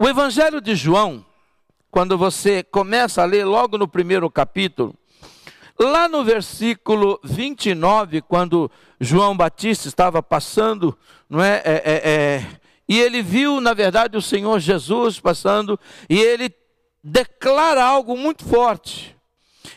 O 0.00 0.08
Evangelho 0.08 0.60
de 0.60 0.76
João, 0.76 1.26
quando 1.90 2.16
você 2.16 2.62
começa 2.62 3.20
a 3.20 3.24
ler 3.24 3.44
logo 3.44 3.76
no 3.76 3.88
primeiro 3.88 4.30
capítulo, 4.30 4.94
lá 5.76 6.08
no 6.08 6.22
versículo 6.22 7.18
29, 7.24 8.22
quando 8.22 8.70
João 9.00 9.36
Batista 9.36 9.88
estava 9.88 10.22
passando, 10.22 10.96
não 11.28 11.42
é, 11.42 11.60
é, 11.64 11.82
é, 11.84 12.10
é 12.10 12.46
e 12.88 13.00
ele 13.00 13.20
viu, 13.22 13.60
na 13.60 13.74
verdade, 13.74 14.16
o 14.16 14.22
Senhor 14.22 14.60
Jesus 14.60 15.18
passando, 15.18 15.78
e 16.08 16.16
ele 16.16 16.54
declara 17.02 17.84
algo 17.84 18.16
muito 18.16 18.44
forte. 18.44 19.16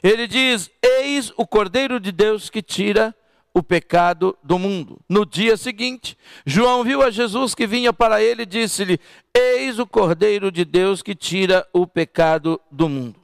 Ele 0.03 0.27
diz: 0.27 0.69
Eis 0.83 1.33
o 1.35 1.47
Cordeiro 1.47 1.99
de 1.99 2.11
Deus 2.11 2.47
que 2.47 2.61
tira 2.61 3.15
o 3.53 3.61
pecado 3.61 4.37
do 4.43 4.57
mundo. 4.57 4.99
No 5.09 5.25
dia 5.25 5.57
seguinte, 5.57 6.17
João 6.45 6.83
viu 6.83 7.01
a 7.01 7.11
Jesus 7.11 7.53
que 7.53 7.67
vinha 7.67 7.91
para 7.91 8.21
ele 8.21 8.43
e 8.43 8.45
disse-lhe: 8.45 8.99
Eis 9.33 9.79
o 9.79 9.85
Cordeiro 9.85 10.51
de 10.51 10.63
Deus 10.63 11.01
que 11.01 11.13
tira 11.13 11.67
o 11.73 11.85
pecado 11.85 12.59
do 12.71 12.87
mundo. 12.87 13.19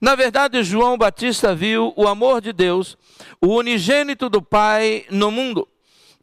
Na 0.00 0.14
verdade, 0.14 0.62
João 0.62 0.98
Batista 0.98 1.54
viu 1.54 1.92
o 1.96 2.06
amor 2.06 2.40
de 2.40 2.52
Deus, 2.52 2.98
o 3.40 3.48
unigênito 3.54 4.28
do 4.28 4.42
Pai 4.42 5.06
no 5.08 5.30
mundo, 5.30 5.66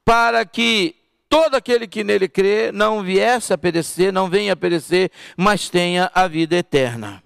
para 0.05 0.45
que 0.45 0.95
todo 1.27 1.55
aquele 1.55 1.87
que 1.87 2.03
nele 2.03 2.27
crê 2.27 2.71
não 2.71 3.01
viesse 3.01 3.53
a 3.53 3.57
perecer, 3.57 4.11
não 4.11 4.29
venha 4.29 4.53
a 4.53 4.55
perecer, 4.55 5.09
mas 5.37 5.69
tenha 5.69 6.11
a 6.13 6.27
vida 6.27 6.55
eterna. 6.57 7.23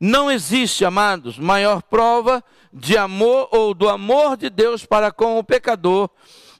Não 0.00 0.30
existe, 0.30 0.84
amados, 0.84 1.38
maior 1.38 1.82
prova 1.82 2.42
de 2.72 2.96
amor 2.96 3.48
ou 3.50 3.74
do 3.74 3.88
amor 3.88 4.36
de 4.36 4.48
Deus 4.48 4.84
para 4.84 5.10
com 5.10 5.38
o 5.38 5.44
pecador 5.44 6.08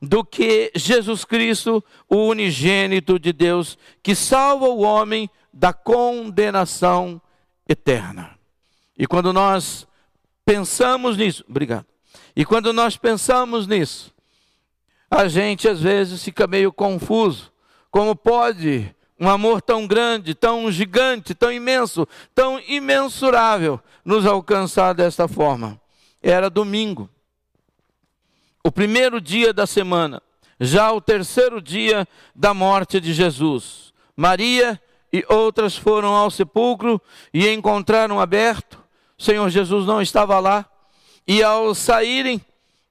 do 0.03 0.25
que 0.25 0.73
Jesus 0.75 1.25
Cristo, 1.25 1.85
o 2.09 2.29
unigênito 2.29 3.19
de 3.19 3.33
Deus, 3.33 3.77
que 4.03 4.15
salva 4.15 4.67
o 4.67 4.81
homem 4.81 5.29
da 5.53 5.73
condenação 5.73 7.21
eterna. 7.69 8.31
E 8.97 9.07
quando 9.07 9.33
nós 9.33 9.87
pensamos 10.45 11.17
nisso, 11.17 11.45
obrigado. 11.49 11.87
E 12.35 12.45
quando 12.45 12.73
nós 12.73 12.97
pensamos 12.97 13.67
nisso, 13.67 14.13
a 15.11 15.29
gente 15.29 15.69
às 15.69 15.81
vezes 15.81 16.23
fica 16.23 16.47
meio 16.47 16.73
confuso. 16.73 17.53
Como 17.91 18.15
pode 18.15 18.95
um 19.19 19.29
amor 19.29 19.61
tão 19.61 19.87
grande, 19.87 20.35
tão 20.35 20.73
gigante, 20.73 21.35
tão 21.35 21.53
imenso, 21.53 22.09
tão 22.35 22.59
imensurável 22.61 23.79
nos 24.03 24.25
alcançar 24.25 24.95
desta 24.95 25.29
forma. 25.29 25.79
Era 26.23 26.51
domingo, 26.51 27.09
o 28.63 28.71
primeiro 28.71 29.21
dia 29.21 29.53
da 29.53 29.67
semana, 29.67 30.23
já 30.61 30.93
o 30.93 31.01
terceiro 31.01 31.63
dia 31.63 32.07
da 32.35 32.53
morte 32.53 33.01
de 33.01 33.15
Jesus. 33.15 33.93
Maria 34.15 34.81
e 35.11 35.25
outras 35.29 35.77
foram 35.77 36.15
ao 36.15 36.31
sepulcro 36.31 37.01
e 37.33 37.49
encontraram 37.49 38.21
aberto. 38.21 38.79
O 39.19 39.23
Senhor 39.23 39.49
Jesus 39.49 39.87
não 39.87 40.03
estava 40.03 40.39
lá. 40.39 40.67
E 41.27 41.43
ao 41.43 41.75
saírem, 41.75 42.45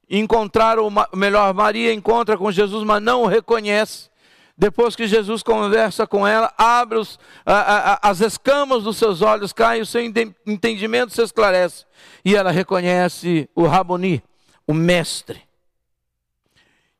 encontraram, 0.10 0.90
melhor, 1.14 1.54
Maria 1.54 1.94
encontra 1.94 2.38
com 2.38 2.52
Jesus, 2.52 2.84
mas 2.84 3.02
não 3.02 3.24
o 3.24 3.28
reconhece. 3.28 4.10
Depois 4.58 4.96
que 4.96 5.08
Jesus 5.08 5.42
conversa 5.42 6.06
com 6.06 6.28
ela, 6.28 6.54
abre 6.58 6.98
os, 6.98 7.18
a, 7.46 7.94
a, 7.94 8.10
as 8.10 8.20
escamas 8.20 8.84
dos 8.84 8.98
seus 8.98 9.22
olhos, 9.22 9.54
caem, 9.54 9.82
o 9.82 9.86
seu 9.86 10.02
entendimento 10.46 11.14
se 11.14 11.22
esclarece. 11.22 11.86
E 12.24 12.36
ela 12.36 12.52
reconhece 12.52 13.50
o 13.56 13.66
Raboni, 13.66 14.24
o 14.68 14.74
mestre. 14.74 15.42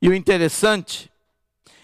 E 0.02 0.10
o 0.10 0.14
interessante 0.14 1.12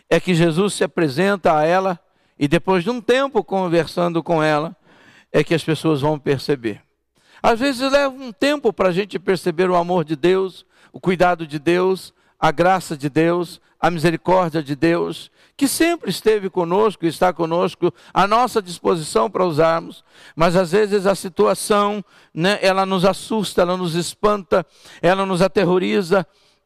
é 0.10 0.20
que 0.20 0.34
Jesus 0.34 0.74
se 0.74 0.84
apresenta 0.84 1.58
a 1.58 1.66
ela, 1.66 2.00
e 2.38 2.48
depois 2.48 2.84
de 2.84 2.90
um 2.90 3.02
tempo 3.02 3.44
conversando 3.44 4.24
com 4.24 4.42
ela, 4.42 4.76
é 5.32 5.44
que 5.44 5.54
as 5.54 5.64
pessoas 5.64 6.02
vão 6.02 6.18
perceber. 6.18 6.82
Às 7.42 7.60
vezes 7.60 7.92
leva 7.92 8.14
um 8.14 8.32
tempo 8.32 8.72
para 8.72 8.90
a 8.90 8.92
gente 8.92 9.20
perceber 9.20 9.70
o 9.70 9.76
amor 9.76 10.06
de 10.06 10.16
Deus, 10.16 10.66
o 10.92 11.00
cuidado 11.00 11.46
de 11.46 11.60
Deus, 11.60 12.14
a 12.46 12.52
graça 12.52 12.96
de 12.96 13.10
Deus, 13.10 13.60
a 13.80 13.90
misericórdia 13.90 14.62
de 14.62 14.76
Deus, 14.76 15.32
que 15.58 15.68
sempre 15.68 16.12
esteve 16.12 16.48
conosco 16.48 17.04
e 17.04 17.08
está 17.08 17.34
conosco, 17.34 17.92
à 18.14 18.28
nossa 18.28 18.62
disposição 18.62 19.32
para 19.32 19.44
usarmos, 19.44 20.04
mas 20.36 20.56
às 20.56 20.72
vezes 20.72 21.08
a 21.08 21.16
situação, 21.16 22.06
né, 22.32 22.60
ela 22.62 22.86
nos 22.86 23.04
assusta, 23.04 23.64
ela 23.64 23.76
nos 23.76 23.96
espanta, 23.96 24.64
ela 25.02 25.26
nos 25.26 25.42
aterroriza, 25.42 26.24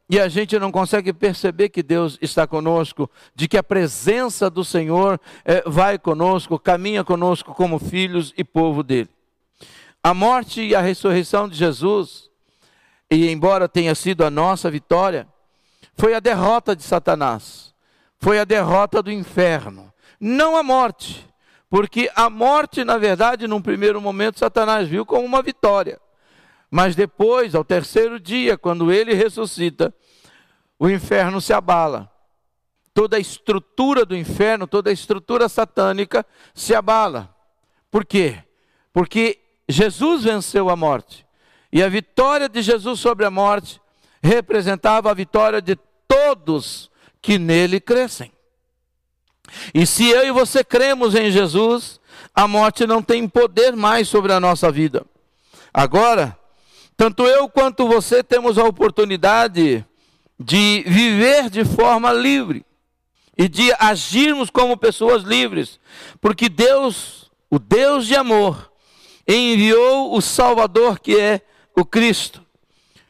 e 0.09 0.19
a 0.19 0.27
gente 0.27 0.59
não 0.59 0.69
consegue 0.69 1.13
perceber 1.13 1.69
que 1.69 1.81
Deus 1.81 2.17
está 2.21 2.45
conosco, 2.45 3.09
de 3.33 3.47
que 3.47 3.57
a 3.57 3.63
presença 3.63 4.49
do 4.49 4.65
Senhor 4.65 5.17
é, 5.45 5.63
vai 5.65 5.97
conosco, 5.97 6.59
caminha 6.59 7.05
conosco 7.05 7.53
como 7.53 7.79
filhos 7.79 8.33
e 8.37 8.43
povo 8.43 8.83
dele. 8.83 9.09
A 10.03 10.13
morte 10.13 10.61
e 10.61 10.75
a 10.75 10.81
ressurreição 10.81 11.47
de 11.47 11.55
Jesus, 11.55 12.29
e 13.09 13.29
embora 13.29 13.69
tenha 13.69 13.95
sido 13.95 14.25
a 14.25 14.29
nossa 14.29 14.69
vitória, 14.69 15.25
foi 15.99 16.13
a 16.13 16.19
derrota 16.19 16.75
de 16.75 16.83
Satanás 16.83 17.69
foi 18.19 18.37
a 18.37 18.43
derrota 18.43 19.01
do 19.01 19.11
inferno, 19.11 19.91
não 20.19 20.57
a 20.57 20.61
morte. 20.61 21.27
Porque 21.69 22.11
a 22.15 22.29
morte, 22.29 22.83
na 22.83 22.97
verdade, 22.97 23.47
num 23.47 23.61
primeiro 23.61 24.01
momento, 24.01 24.39
Satanás 24.39 24.87
viu 24.87 25.05
como 25.05 25.25
uma 25.25 25.41
vitória. 25.41 26.01
Mas 26.69 26.95
depois, 26.95 27.53
ao 27.53 27.63
terceiro 27.63 28.19
dia, 28.19 28.57
quando 28.57 28.91
ele 28.91 29.13
ressuscita, 29.13 29.93
o 30.77 30.89
inferno 30.89 31.39
se 31.39 31.53
abala. 31.53 32.11
Toda 32.91 33.17
a 33.17 33.19
estrutura 33.19 34.03
do 34.03 34.17
inferno, 34.17 34.67
toda 34.67 34.89
a 34.89 34.93
estrutura 34.93 35.47
satânica 35.47 36.25
se 36.55 36.73
abala. 36.73 37.33
Por 37.91 38.03
quê? 38.03 38.43
Porque 38.91 39.39
Jesus 39.67 40.23
venceu 40.23 40.69
a 40.69 40.75
morte. 40.75 41.25
E 41.71 41.83
a 41.83 41.87
vitória 41.87 42.49
de 42.49 42.63
Jesus 42.63 42.99
sobre 42.99 43.25
a 43.25 43.31
morte 43.31 43.79
representava 44.23 45.11
a 45.11 45.13
vitória 45.13 45.61
de 45.61 45.77
todos 46.09 46.89
que 47.21 47.37
nele 47.37 47.79
crescem. 47.79 48.31
E 49.73 49.85
se 49.85 50.09
eu 50.09 50.25
e 50.25 50.31
você 50.31 50.63
cremos 50.63 51.15
em 51.15 51.31
Jesus, 51.31 52.01
a 52.33 52.47
morte 52.47 52.85
não 52.85 53.01
tem 53.01 53.27
poder 53.27 53.75
mais 53.75 54.07
sobre 54.07 54.33
a 54.33 54.39
nossa 54.39 54.71
vida. 54.71 55.05
Agora, 55.73 56.37
tanto 56.97 57.25
eu 57.25 57.47
quanto 57.47 57.87
você 57.87 58.23
temos 58.23 58.57
a 58.57 58.65
oportunidade 58.65 59.85
de 60.39 60.83
viver 60.87 61.49
de 61.49 61.63
forma 61.63 62.11
livre 62.11 62.65
e 63.37 63.47
de 63.47 63.71
agirmos 63.79 64.49
como 64.49 64.75
pessoas 64.75 65.23
livres, 65.23 65.79
porque 66.19 66.49
Deus, 66.49 67.31
o 67.49 67.57
Deus 67.59 68.05
de 68.05 68.15
amor, 68.15 68.71
enviou 69.27 70.15
o 70.15 70.21
Salvador 70.21 70.99
que 70.99 71.17
é 71.17 71.41
o 71.75 71.85
Cristo. 71.85 72.43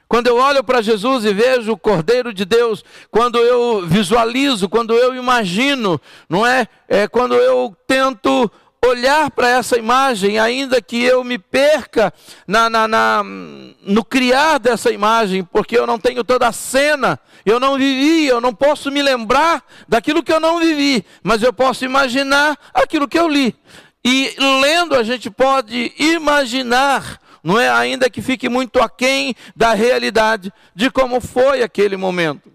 Quando 0.10 0.26
eu 0.26 0.38
olho 0.38 0.64
para 0.64 0.82
Jesus 0.82 1.24
e 1.24 1.32
vejo 1.32 1.72
o 1.72 1.78
Cordeiro 1.78 2.34
de 2.34 2.44
Deus, 2.44 2.84
quando 3.12 3.38
eu 3.38 3.86
visualizo, 3.86 4.68
quando 4.68 4.96
eu 4.96 5.14
imagino, 5.14 6.02
não 6.28 6.44
é? 6.44 6.68
É 6.88 7.08
quando 7.08 7.36
eu 7.36 7.78
tento 7.86 8.52
olhar 8.84 9.30
para 9.30 9.50
essa 9.50 9.78
imagem, 9.78 10.40
ainda 10.40 10.82
que 10.82 11.04
eu 11.04 11.24
me 11.24 11.38
perca 11.38 12.12
na, 12.48 12.68
na, 12.72 12.88
na, 12.88 13.24
no 13.24 14.04
criar 14.04 14.58
dessa 14.58 14.90
imagem, 14.90 15.44
porque 15.44 15.78
eu 15.78 15.86
não 15.86 16.00
tenho 16.00 16.24
toda 16.24 16.48
a 16.48 16.52
cena, 16.52 17.20
eu 17.46 17.60
não 17.60 17.78
vivi, 17.78 18.26
eu 18.26 18.42
não 18.42 18.52
posso 18.52 18.90
me 18.90 19.04
lembrar 19.04 19.64
daquilo 19.88 20.24
que 20.24 20.34
eu 20.34 20.40
não 20.40 20.58
vivi, 20.60 21.06
mas 21.22 21.44
eu 21.44 21.54
posso 21.54 21.86
imaginar 21.86 22.58
aquilo 22.74 23.08
que 23.08 23.20
eu 23.20 23.28
li. 23.28 23.56
E 24.04 24.34
lendo, 24.40 24.96
a 24.96 25.04
gente 25.04 25.30
pode 25.30 25.94
imaginar 26.00 27.20
não 27.44 27.60
é 27.60 27.70
ainda 27.70 28.10
que 28.10 28.22
fique 28.22 28.50
muito 28.50 28.82
aquém 28.82 29.36
da 29.56 29.74
realidade 29.74 30.52
de 30.76 30.90
como 30.90 31.22
foi 31.22 31.64
aquele 31.64 31.98
momento. 31.98 32.52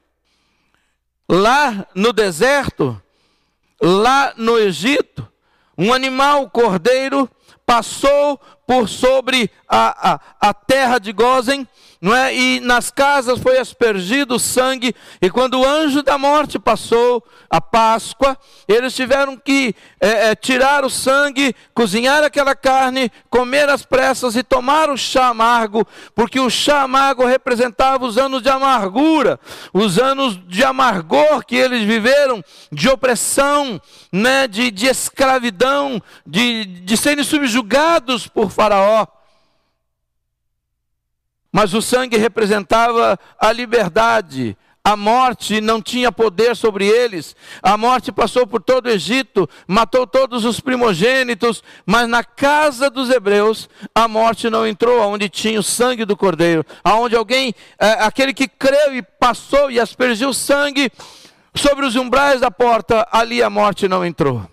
Lá 1.28 1.86
no 1.94 2.12
deserto, 2.12 3.00
lá 3.80 4.34
no 4.36 4.58
Egito, 4.58 5.26
um 5.76 5.92
animal 5.92 6.48
cordeiro 6.50 7.28
passou 7.66 8.38
por 8.66 8.88
sobre 8.88 9.50
a, 9.68 10.12
a, 10.12 10.20
a 10.48 10.54
terra 10.54 10.98
de 10.98 11.12
Gozen 11.12 11.66
não 12.04 12.14
é? 12.14 12.36
E 12.36 12.60
nas 12.60 12.90
casas 12.90 13.38
foi 13.38 13.56
aspergido 13.56 14.34
o 14.34 14.38
sangue, 14.38 14.94
e 15.22 15.30
quando 15.30 15.58
o 15.58 15.66
anjo 15.66 16.02
da 16.02 16.18
morte 16.18 16.58
passou 16.58 17.24
a 17.48 17.62
Páscoa, 17.62 18.36
eles 18.68 18.94
tiveram 18.94 19.38
que 19.38 19.74
é, 19.98 20.28
é, 20.28 20.34
tirar 20.34 20.84
o 20.84 20.90
sangue, 20.90 21.56
cozinhar 21.72 22.22
aquela 22.22 22.54
carne, 22.54 23.10
comer 23.30 23.70
as 23.70 23.86
pressas 23.86 24.36
e 24.36 24.42
tomar 24.42 24.90
o 24.90 24.98
chá 24.98 25.28
amargo, 25.28 25.86
porque 26.14 26.38
o 26.38 26.50
chá 26.50 26.82
amargo 26.82 27.24
representava 27.24 28.04
os 28.04 28.18
anos 28.18 28.42
de 28.42 28.50
amargura, 28.50 29.40
os 29.72 29.98
anos 29.98 30.38
de 30.46 30.62
amargor 30.62 31.42
que 31.46 31.56
eles 31.56 31.84
viveram, 31.84 32.44
de 32.70 32.86
opressão, 32.86 33.80
né? 34.12 34.46
de, 34.46 34.70
de 34.70 34.88
escravidão, 34.88 36.02
de, 36.26 36.66
de 36.66 36.96
serem 36.98 37.24
subjugados 37.24 38.26
por 38.26 38.50
Faraó. 38.50 39.06
Mas 41.54 41.72
o 41.72 41.80
sangue 41.80 42.16
representava 42.16 43.16
a 43.38 43.52
liberdade, 43.52 44.56
a 44.82 44.96
morte 44.96 45.60
não 45.60 45.80
tinha 45.80 46.10
poder 46.10 46.56
sobre 46.56 46.84
eles. 46.84 47.36
A 47.62 47.76
morte 47.76 48.10
passou 48.10 48.44
por 48.44 48.60
todo 48.60 48.86
o 48.86 48.90
Egito, 48.90 49.48
matou 49.64 50.04
todos 50.04 50.44
os 50.44 50.58
primogênitos, 50.58 51.62
mas 51.86 52.08
na 52.08 52.24
casa 52.24 52.90
dos 52.90 53.08
hebreus 53.08 53.70
a 53.94 54.08
morte 54.08 54.50
não 54.50 54.66
entrou, 54.66 55.00
aonde 55.00 55.28
tinha 55.28 55.60
o 55.60 55.62
sangue 55.62 56.04
do 56.04 56.16
cordeiro, 56.16 56.66
aonde 56.82 57.14
alguém, 57.14 57.54
é, 57.78 57.92
aquele 58.04 58.34
que 58.34 58.48
creu 58.48 58.92
e 58.92 59.00
passou 59.00 59.70
e 59.70 59.78
aspergiu 59.78 60.34
sangue 60.34 60.90
sobre 61.54 61.86
os 61.86 61.94
umbrais 61.94 62.40
da 62.40 62.50
porta, 62.50 63.06
ali 63.12 63.40
a 63.40 63.48
morte 63.48 63.86
não 63.86 64.04
entrou. 64.04 64.44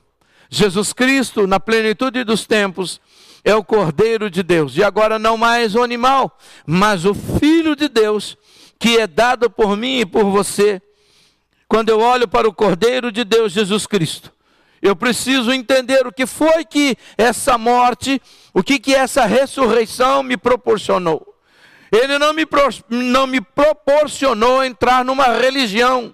Jesus 0.51 0.93
Cristo, 0.93 1.47
na 1.47 1.59
plenitude 1.59 2.23
dos 2.23 2.45
tempos, 2.45 3.01
é 3.43 3.55
o 3.55 3.63
Cordeiro 3.63 4.29
de 4.29 4.43
Deus, 4.43 4.77
e 4.77 4.83
agora 4.83 5.17
não 5.17 5.37
mais 5.37 5.75
o 5.75 5.83
animal, 5.83 6.37
mas 6.65 7.05
o 7.05 7.13
Filho 7.13 7.75
de 7.75 7.87
Deus 7.87 8.37
que 8.81 8.97
é 8.97 9.05
dado 9.05 9.47
por 9.47 9.77
mim 9.77 9.99
e 9.99 10.05
por 10.07 10.23
você, 10.25 10.81
quando 11.67 11.89
eu 11.89 11.99
olho 11.99 12.27
para 12.27 12.49
o 12.49 12.53
Cordeiro 12.53 13.11
de 13.11 13.23
Deus, 13.23 13.53
Jesus 13.53 13.85
Cristo, 13.85 14.33
eu 14.81 14.95
preciso 14.95 15.53
entender 15.53 16.07
o 16.07 16.11
que 16.11 16.25
foi 16.25 16.65
que 16.65 16.97
essa 17.15 17.59
morte, 17.59 18.19
o 18.51 18.63
que 18.63 18.79
que 18.79 18.95
essa 18.95 19.27
ressurreição 19.27 20.23
me 20.23 20.35
proporcionou. 20.35 21.35
Ele 21.91 22.17
não 22.17 22.33
me, 22.33 22.47
não 22.89 23.27
me 23.27 23.39
proporcionou 23.39 24.63
entrar 24.63 25.05
numa 25.05 25.27
religião, 25.27 26.11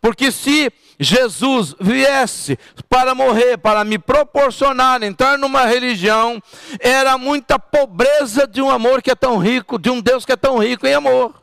porque 0.00 0.32
se 0.32 0.72
Jesus 0.98 1.76
viesse 1.80 2.58
para 2.88 3.14
morrer, 3.14 3.56
para 3.56 3.84
me 3.84 3.98
proporcionar 3.98 5.02
entrar 5.02 5.38
numa 5.38 5.64
religião, 5.64 6.42
era 6.80 7.16
muita 7.16 7.58
pobreza 7.58 8.46
de 8.46 8.60
um 8.60 8.68
amor 8.68 9.00
que 9.00 9.10
é 9.10 9.14
tão 9.14 9.38
rico, 9.38 9.78
de 9.78 9.90
um 9.90 10.00
Deus 10.00 10.24
que 10.24 10.32
é 10.32 10.36
tão 10.36 10.58
rico 10.58 10.86
em 10.86 10.94
amor. 10.94 11.34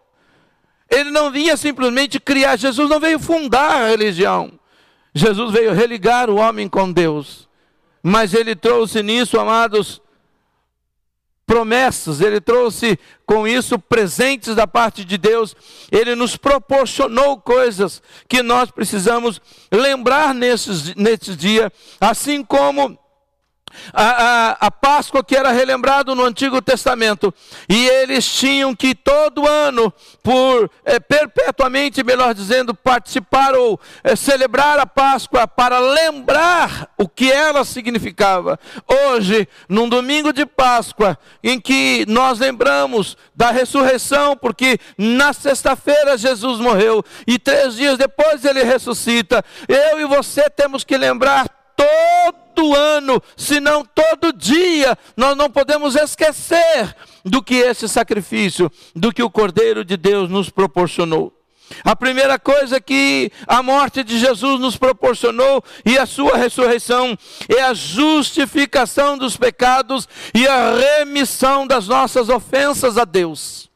Ele 0.89 1.09
não 1.09 1.31
vinha 1.31 1.55
simplesmente 1.55 2.19
criar, 2.19 2.57
Jesus 2.57 2.89
não 2.89 2.99
veio 2.99 3.17
fundar 3.17 3.81
a 3.81 3.87
religião. 3.87 4.51
Jesus 5.13 5.51
veio 5.51 5.73
religar 5.73 6.29
o 6.29 6.35
homem 6.35 6.67
com 6.67 6.91
Deus. 6.91 7.47
Mas 8.03 8.33
ele 8.33 8.55
trouxe 8.55 9.01
nisso, 9.01 9.39
amados, 9.39 10.01
promessas, 11.45 12.21
ele 12.21 12.41
trouxe 12.41 12.97
com 13.25 13.47
isso 13.47 13.77
presentes 13.77 14.55
da 14.55 14.65
parte 14.65 15.05
de 15.05 15.17
Deus, 15.17 15.55
ele 15.91 16.15
nos 16.15 16.35
proporcionou 16.35 17.37
coisas 17.37 18.01
que 18.27 18.41
nós 18.41 18.71
precisamos 18.71 19.41
lembrar 19.71 20.33
nesses, 20.33 20.95
nesses 20.95 21.37
dias, 21.37 21.69
assim 22.01 22.43
como 22.43 22.97
a, 23.93 24.03
a, 24.03 24.51
a, 24.67 24.71
Páscoa 24.71 25.23
que 25.23 25.35
era 25.35 25.51
relembrado 25.51 26.15
no 26.15 26.23
Antigo 26.23 26.61
Testamento, 26.61 27.33
e 27.67 27.87
eles 27.87 28.25
tinham 28.25 28.75
que 28.75 28.93
todo 28.93 29.47
ano, 29.47 29.91
por 30.21 30.69
é, 30.83 30.99
perpetuamente, 30.99 32.03
melhor 32.03 32.33
dizendo, 32.33 32.73
participar 32.73 33.53
ou 33.55 33.79
é, 34.03 34.15
celebrar 34.15 34.79
a 34.79 34.85
Páscoa 34.85 35.47
para 35.47 35.79
lembrar 35.79 36.89
o 36.97 37.07
que 37.07 37.31
ela 37.31 37.63
significava. 37.63 38.59
Hoje, 38.87 39.47
num 39.67 39.89
domingo 39.89 40.31
de 40.31 40.45
Páscoa, 40.45 41.17
em 41.43 41.59
que 41.59 42.05
nós 42.07 42.39
lembramos 42.39 43.17
da 43.35 43.51
ressurreição, 43.51 44.35
porque 44.35 44.79
na 44.97 45.33
sexta-feira 45.33 46.17
Jesus 46.17 46.59
morreu 46.59 47.03
e 47.27 47.37
três 47.37 47.75
dias 47.75 47.97
depois 47.97 48.45
ele 48.45 48.63
ressuscita, 48.63 49.43
eu 49.67 49.99
e 49.99 50.05
você 50.05 50.49
temos 50.49 50.83
que 50.83 50.97
lembrar 50.97 51.47
todo 51.75 52.44
ano, 52.73 53.21
se 53.35 53.59
não 53.59 53.83
todo 53.83 54.31
dia, 54.31 54.97
nós 55.17 55.35
não 55.35 55.49
podemos 55.49 55.95
esquecer 55.95 56.95
do 57.23 57.41
que 57.41 57.55
esse 57.55 57.87
sacrifício, 57.89 58.71
do 58.95 59.11
que 59.11 59.23
o 59.23 59.29
Cordeiro 59.29 59.83
de 59.83 59.97
Deus 59.97 60.29
nos 60.29 60.49
proporcionou. 60.49 61.33
A 61.83 61.95
primeira 61.95 62.37
coisa 62.37 62.79
que 62.79 63.31
a 63.47 63.63
morte 63.63 64.03
de 64.03 64.19
Jesus 64.19 64.59
nos 64.59 64.77
proporcionou 64.77 65.63
e 65.83 65.97
a 65.97 66.05
sua 66.05 66.37
ressurreição 66.37 67.17
é 67.49 67.61
a 67.61 67.73
justificação 67.73 69.17
dos 69.17 69.35
pecados 69.35 70.07
e 70.33 70.47
a 70.47 70.75
remissão 70.75 71.65
das 71.65 71.87
nossas 71.87 72.29
ofensas 72.29 72.97
a 72.97 73.05
Deus. 73.05 73.69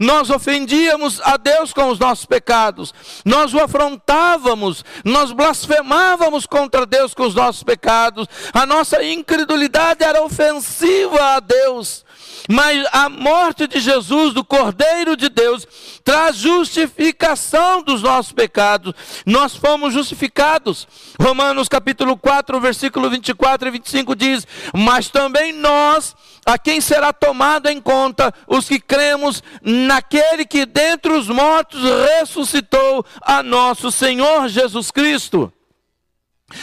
Nós 0.00 0.30
ofendíamos 0.30 1.20
a 1.22 1.36
Deus 1.36 1.72
com 1.72 1.88
os 1.90 1.98
nossos 1.98 2.26
pecados, 2.26 2.92
nós 3.24 3.54
o 3.54 3.60
afrontávamos, 3.60 4.84
nós 5.04 5.32
blasfemávamos 5.32 6.46
contra 6.46 6.86
Deus 6.86 7.14
com 7.14 7.24
os 7.24 7.34
nossos 7.34 7.62
pecados, 7.62 8.26
a 8.52 8.66
nossa 8.66 9.02
incredulidade 9.04 10.04
era 10.04 10.22
ofensiva 10.22 11.36
a 11.36 11.40
Deus. 11.40 12.04
Mas 12.50 12.86
a 12.92 13.10
morte 13.10 13.66
de 13.66 13.78
Jesus, 13.78 14.32
do 14.32 14.42
Cordeiro 14.42 15.14
de 15.14 15.28
Deus, 15.28 15.68
traz 16.02 16.36
justificação 16.36 17.82
dos 17.82 18.00
nossos 18.02 18.32
pecados. 18.32 18.94
Nós 19.26 19.54
fomos 19.54 19.92
justificados. 19.92 20.88
Romanos 21.20 21.68
capítulo 21.68 22.16
4, 22.16 22.58
versículo 22.58 23.10
24 23.10 23.68
e 23.68 23.70
25 23.72 24.16
diz: 24.16 24.46
Mas 24.74 25.10
também 25.10 25.52
nós, 25.52 26.16
a 26.46 26.56
quem 26.56 26.80
será 26.80 27.12
tomado 27.12 27.68
em 27.68 27.78
conta, 27.78 28.32
os 28.46 28.66
que 28.66 28.80
cremos 28.80 29.42
naquele 29.62 30.46
que 30.46 30.64
dentre 30.64 31.12
os 31.12 31.28
mortos 31.28 31.82
ressuscitou 31.82 33.04
a 33.20 33.42
nosso 33.42 33.92
Senhor 33.92 34.48
Jesus 34.48 34.90
Cristo. 34.90 35.52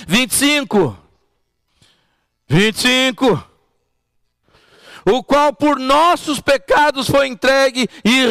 25. 0.07 0.97
25 2.49 3.54
o 5.05 5.23
qual 5.23 5.53
por 5.53 5.79
nossos 5.79 6.41
pecados 6.41 7.07
foi 7.09 7.27
entregue 7.27 7.87
e 8.03 8.25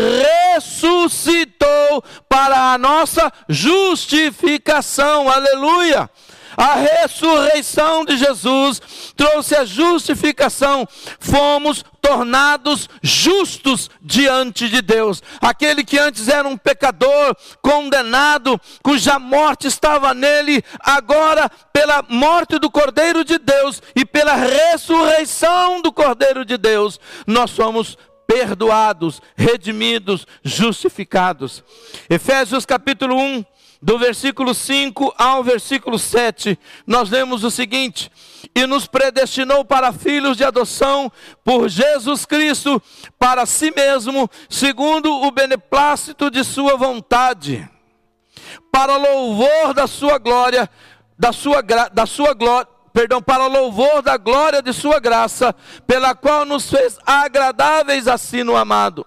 ressuscitou 0.55 2.03
para 2.29 2.73
a 2.73 2.79
nossa 2.79 3.33
justificação. 3.49 5.31
Aleluia! 5.31 6.11
A 6.57 6.75
ressurreição 6.75 8.05
de 8.05 8.17
Jesus 8.17 8.81
trouxe 9.17 9.55
a 9.55 9.65
justificação. 9.65 10.87
Fomos 11.19 11.85
tornados 12.01 12.89
justos 13.03 13.91
diante 14.01 14.69
de 14.69 14.83
Deus. 14.83 15.23
Aquele 15.41 15.83
que 15.83 15.99
antes 15.99 16.29
era 16.29 16.47
um 16.47 16.57
pecador, 16.57 17.35
condenado, 17.63 18.61
cuja 18.83 19.19
morte 19.19 19.67
estava 19.67 20.13
nele, 20.13 20.63
agora, 20.81 21.51
pela 21.73 22.05
morte 22.09 22.59
do 22.59 22.71
Cordeiro 22.71 23.25
de 23.25 23.39
Deus 23.39 23.83
e 23.97 24.05
pela 24.05 24.35
ressurreição 24.35 25.81
do 25.81 25.91
Cordeiro 25.91 26.45
de 26.45 26.59
Deus, 26.59 27.01
nós 27.27 27.51
somos 27.51 27.97
perdoados, 28.27 29.21
redimidos, 29.37 30.27
justificados. 30.43 31.63
Efésios 32.09 32.67
capítulo 32.67 33.17
1, 33.17 33.45
do 33.85 33.99
versículo 33.99 34.55
5 34.55 35.15
ao 35.19 35.45
versículo 35.45 35.99
7, 35.99 36.59
nós 36.87 37.11
lemos 37.11 37.45
o 37.45 37.51
seguinte: 37.51 38.11
E 38.55 38.67
nos 38.67 38.87
predestinou 38.87 39.63
para 39.63 39.93
filhos 39.93 40.39
de 40.39 40.45
adoção 40.45 41.13
por 41.45 41.69
Jesus 41.69 42.25
Cristo, 42.25 42.83
para 43.19 43.45
si 43.45 43.71
mesmo, 43.77 44.29
segundo 44.49 45.13
o 45.13 45.31
beneplácito 45.31 46.31
de 46.31 46.43
Sua 46.43 46.79
vontade, 46.79 47.69
para 48.73 48.97
louvor 48.97 49.75
da 49.75 49.87
Sua 49.87 50.17
glória, 50.17 50.69
da 51.19 51.31
Sua, 51.31 51.61
da 51.93 52.07
sua 52.07 52.33
glória, 52.33 52.67
perdão, 52.91 53.21
para 53.21 53.47
louvor 53.49 54.01
da 54.01 54.17
glória 54.17 54.63
de 54.63 54.73
Sua 54.73 54.99
graça, 54.99 55.55
pela 55.87 56.15
qual 56.15 56.47
nos 56.47 56.71
fez 56.71 56.99
agradáveis 57.05 58.09
assim 58.09 58.43
no 58.43 58.57
amado 58.57 59.05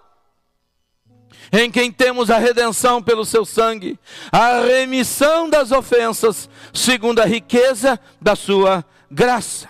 em 1.52 1.70
quem 1.70 1.90
temos 1.90 2.30
a 2.30 2.38
redenção 2.38 3.02
pelo 3.02 3.24
seu 3.24 3.44
sangue, 3.44 3.98
a 4.30 4.60
remissão 4.60 5.48
das 5.48 5.72
ofensas, 5.72 6.48
segundo 6.72 7.20
a 7.20 7.24
riqueza 7.24 7.98
da 8.20 8.36
sua 8.36 8.84
graça. 9.10 9.68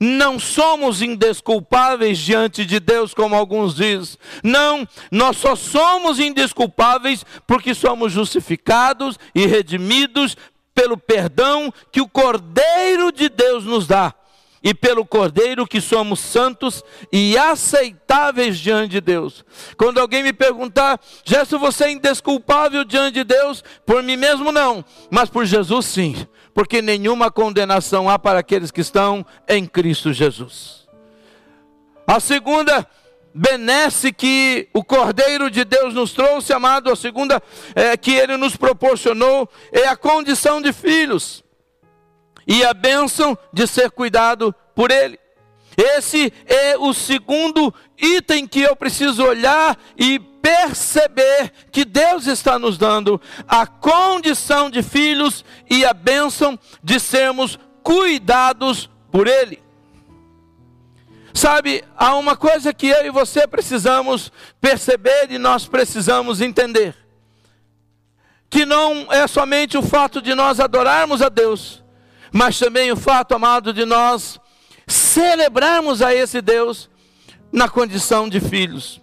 Não 0.00 0.36
somos 0.36 1.00
indesculpáveis 1.00 2.18
diante 2.18 2.64
de 2.64 2.80
Deus, 2.80 3.14
como 3.14 3.36
alguns 3.36 3.76
dizem. 3.76 4.18
Não, 4.42 4.86
nós 5.12 5.36
só 5.36 5.54
somos 5.54 6.18
indesculpáveis 6.18 7.24
porque 7.46 7.72
somos 7.72 8.12
justificados 8.12 9.16
e 9.32 9.46
redimidos 9.46 10.36
pelo 10.74 10.96
perdão 10.96 11.72
que 11.92 12.00
o 12.00 12.08
Cordeiro 12.08 13.12
de 13.12 13.28
Deus 13.28 13.64
nos 13.64 13.86
dá 13.86 14.12
e 14.62 14.72
pelo 14.72 15.04
Cordeiro 15.04 15.66
que 15.66 15.80
somos 15.80 16.20
santos 16.20 16.84
e 17.10 17.36
aceitáveis 17.36 18.58
diante 18.58 18.92
de 18.92 19.00
Deus. 19.00 19.44
Quando 19.76 19.98
alguém 19.98 20.22
me 20.22 20.32
perguntar, 20.32 21.00
Gesso, 21.24 21.58
você 21.58 21.84
é 21.84 21.92
indesculpável 21.92 22.84
diante 22.84 23.14
de 23.14 23.24
Deus? 23.24 23.64
Por 23.84 24.02
mim 24.02 24.16
mesmo 24.16 24.52
não, 24.52 24.84
mas 25.10 25.28
por 25.28 25.44
Jesus 25.44 25.86
sim, 25.86 26.26
porque 26.54 26.80
nenhuma 26.80 27.30
condenação 27.30 28.08
há 28.08 28.18
para 28.18 28.38
aqueles 28.38 28.70
que 28.70 28.80
estão 28.80 29.26
em 29.48 29.66
Cristo 29.66 30.12
Jesus. 30.12 30.86
A 32.06 32.20
segunda 32.20 32.86
benesse 33.34 34.12
que 34.12 34.68
o 34.74 34.84
Cordeiro 34.84 35.50
de 35.50 35.64
Deus 35.64 35.94
nos 35.94 36.12
trouxe, 36.12 36.52
amado, 36.52 36.90
a 36.90 36.96
segunda 36.96 37.42
é, 37.74 37.96
que 37.96 38.12
ele 38.12 38.36
nos 38.36 38.56
proporcionou 38.56 39.48
é 39.72 39.86
a 39.88 39.96
condição 39.96 40.60
de 40.60 40.72
filhos 40.72 41.41
e 42.46 42.64
a 42.64 42.74
bênção 42.74 43.36
de 43.52 43.66
ser 43.66 43.90
cuidado 43.90 44.54
por 44.74 44.90
Ele. 44.90 45.18
Esse 45.76 46.32
é 46.46 46.76
o 46.76 46.92
segundo 46.92 47.72
item 47.96 48.46
que 48.46 48.60
eu 48.60 48.76
preciso 48.76 49.24
olhar 49.24 49.78
e 49.96 50.18
perceber 50.18 51.52
que 51.70 51.84
Deus 51.84 52.26
está 52.26 52.58
nos 52.58 52.76
dando 52.76 53.20
a 53.48 53.66
condição 53.66 54.68
de 54.68 54.82
filhos 54.82 55.44
e 55.70 55.84
a 55.84 55.94
bênção 55.94 56.58
de 56.82 56.98
sermos 56.98 57.58
cuidados 57.82 58.90
por 59.10 59.26
Ele. 59.26 59.62
Sabe, 61.32 61.82
há 61.96 62.14
uma 62.16 62.36
coisa 62.36 62.74
que 62.74 62.88
eu 62.88 63.06
e 63.06 63.10
você 63.10 63.46
precisamos 63.46 64.30
perceber 64.60 65.30
e 65.30 65.38
nós 65.38 65.66
precisamos 65.66 66.42
entender: 66.42 66.94
que 68.50 68.66
não 68.66 69.10
é 69.10 69.26
somente 69.26 69.78
o 69.78 69.82
fato 69.82 70.20
de 70.20 70.34
nós 70.34 70.60
adorarmos 70.60 71.22
a 71.22 71.30
Deus, 71.30 71.81
mas 72.32 72.58
também 72.58 72.90
o 72.90 72.96
fato, 72.96 73.34
amado, 73.34 73.72
de 73.72 73.84
nós 73.84 74.40
celebrarmos 74.86 76.02
a 76.02 76.14
esse 76.14 76.40
Deus 76.40 76.90
na 77.52 77.68
condição 77.68 78.28
de 78.28 78.40
filhos. 78.40 79.00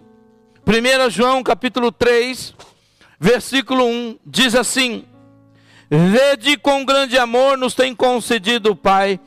1 0.66 1.10
João 1.10 1.42
capítulo 1.42 1.90
3, 1.90 2.54
versículo 3.18 3.86
1 3.86 4.18
diz 4.26 4.54
assim: 4.54 5.04
Vede 5.88 6.56
com 6.56 6.84
grande 6.84 7.18
amor 7.18 7.56
nos 7.56 7.74
tem 7.74 7.94
concedido 7.94 8.72
o 8.72 8.76
Pai, 8.76 9.18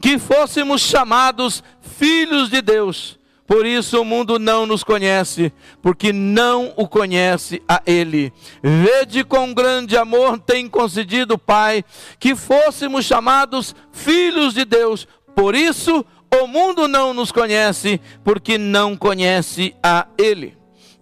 que 0.00 0.18
fôssemos 0.18 0.80
chamados 0.80 1.62
filhos 1.80 2.48
de 2.48 2.62
Deus. 2.62 3.19
Por 3.50 3.66
isso 3.66 4.00
o 4.00 4.04
mundo 4.04 4.38
não 4.38 4.64
nos 4.64 4.84
conhece, 4.84 5.52
porque 5.82 6.12
não 6.12 6.72
o 6.76 6.86
conhece 6.86 7.60
a 7.68 7.82
Ele. 7.84 8.32
Vede 8.62 9.24
com 9.24 9.52
grande 9.52 9.96
amor 9.96 10.38
tem 10.38 10.68
concedido 10.68 11.34
o 11.34 11.38
Pai 11.38 11.84
que 12.20 12.36
fôssemos 12.36 13.04
chamados 13.04 13.74
filhos 13.90 14.54
de 14.54 14.64
Deus. 14.64 15.08
Por 15.34 15.56
isso 15.56 16.06
o 16.40 16.46
mundo 16.46 16.86
não 16.86 17.12
nos 17.12 17.32
conhece, 17.32 18.00
porque 18.22 18.56
não 18.56 18.96
conhece 18.96 19.74
a 19.82 20.06
Ele. 20.16 20.56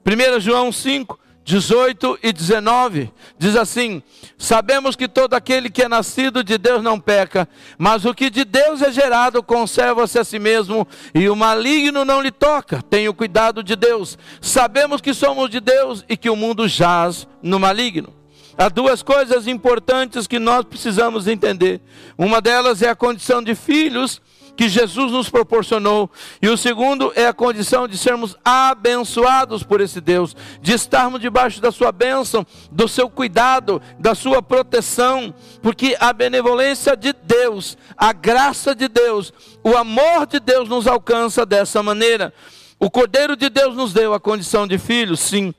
1 0.06 0.40
João 0.40 0.72
5, 0.72 1.20
18 1.48 2.18
e 2.22 2.30
19 2.30 3.10
diz 3.38 3.56
assim: 3.56 4.02
Sabemos 4.36 4.94
que 4.94 5.08
todo 5.08 5.32
aquele 5.32 5.70
que 5.70 5.82
é 5.82 5.88
nascido 5.88 6.44
de 6.44 6.58
Deus 6.58 6.82
não 6.82 7.00
peca, 7.00 7.48
mas 7.78 8.04
o 8.04 8.12
que 8.12 8.28
de 8.28 8.44
Deus 8.44 8.82
é 8.82 8.92
gerado 8.92 9.42
conserva-se 9.42 10.18
a 10.18 10.24
si 10.24 10.38
mesmo, 10.38 10.86
e 11.14 11.26
o 11.26 11.34
maligno 11.34 12.04
não 12.04 12.20
lhe 12.20 12.30
toca. 12.30 12.82
Tenha 12.82 13.10
o 13.10 13.14
cuidado 13.14 13.62
de 13.62 13.74
Deus. 13.74 14.18
Sabemos 14.42 15.00
que 15.00 15.14
somos 15.14 15.48
de 15.48 15.58
Deus 15.58 16.04
e 16.06 16.18
que 16.18 16.28
o 16.28 16.36
mundo 16.36 16.68
jaz 16.68 17.26
no 17.42 17.58
maligno. 17.58 18.12
Há 18.58 18.68
duas 18.68 19.02
coisas 19.02 19.46
importantes 19.46 20.26
que 20.26 20.38
nós 20.38 20.66
precisamos 20.66 21.26
entender. 21.26 21.80
Uma 22.18 22.42
delas 22.42 22.82
é 22.82 22.90
a 22.90 22.94
condição 22.94 23.42
de 23.42 23.54
filhos 23.54 24.20
que 24.58 24.68
Jesus 24.68 25.12
nos 25.12 25.30
proporcionou. 25.30 26.10
E 26.42 26.48
o 26.48 26.56
segundo 26.56 27.12
é 27.14 27.28
a 27.28 27.32
condição 27.32 27.86
de 27.86 27.96
sermos 27.96 28.36
abençoados 28.44 29.62
por 29.62 29.80
esse 29.80 30.00
Deus, 30.00 30.34
de 30.60 30.72
estarmos 30.72 31.20
debaixo 31.20 31.62
da 31.62 31.70
sua 31.70 31.92
bênção, 31.92 32.44
do 32.68 32.88
seu 32.88 33.08
cuidado, 33.08 33.80
da 34.00 34.16
sua 34.16 34.42
proteção, 34.42 35.32
porque 35.62 35.96
a 36.00 36.12
benevolência 36.12 36.96
de 36.96 37.12
Deus, 37.12 37.78
a 37.96 38.12
graça 38.12 38.74
de 38.74 38.88
Deus, 38.88 39.32
o 39.62 39.76
amor 39.76 40.26
de 40.26 40.40
Deus 40.40 40.68
nos 40.68 40.88
alcança 40.88 41.46
dessa 41.46 41.80
maneira. 41.80 42.34
O 42.80 42.90
Cordeiro 42.90 43.36
de 43.36 43.48
Deus 43.48 43.76
nos 43.76 43.92
deu 43.92 44.12
a 44.12 44.18
condição 44.18 44.66
de 44.66 44.76
filhos, 44.76 45.20
sim. 45.20 45.54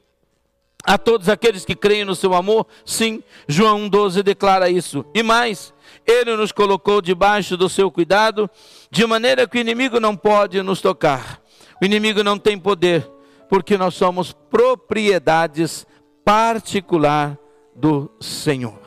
A 0.84 0.98
todos 0.98 1.30
aqueles 1.30 1.64
que 1.64 1.76
creem 1.76 2.04
no 2.04 2.16
seu 2.16 2.34
amor, 2.34 2.68
sim. 2.86 3.24
João 3.48 3.88
12 3.88 4.22
declara 4.24 4.70
isso. 4.70 5.06
E 5.14 5.24
mais, 5.24 5.74
ele 6.06 6.36
nos 6.36 6.52
colocou 6.52 7.02
debaixo 7.02 7.56
do 7.56 7.70
seu 7.70 7.92
cuidado, 7.92 8.50
de 8.90 9.06
maneira 9.06 9.48
que 9.48 9.58
o 9.58 9.62
inimigo 9.62 10.00
não 10.00 10.16
pode 10.16 10.62
nos 10.62 10.82
tocar. 10.82 11.42
O 11.82 11.86
inimigo 11.86 12.24
não 12.24 12.38
tem 12.38 12.58
poder, 12.58 13.10
porque 13.48 13.78
nós 13.78 13.96
somos 13.96 14.32
propriedades 14.32 15.86
particular 16.26 17.38
do 17.76 18.12
Senhor. 18.20 18.80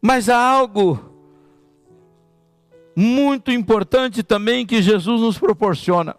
Mas 0.00 0.28
há 0.28 0.38
algo 0.38 1.16
muito 2.94 3.50
importante 3.50 4.22
também 4.22 4.64
que 4.64 4.80
Jesus 4.80 5.20
nos 5.20 5.38
proporciona. 5.38 6.16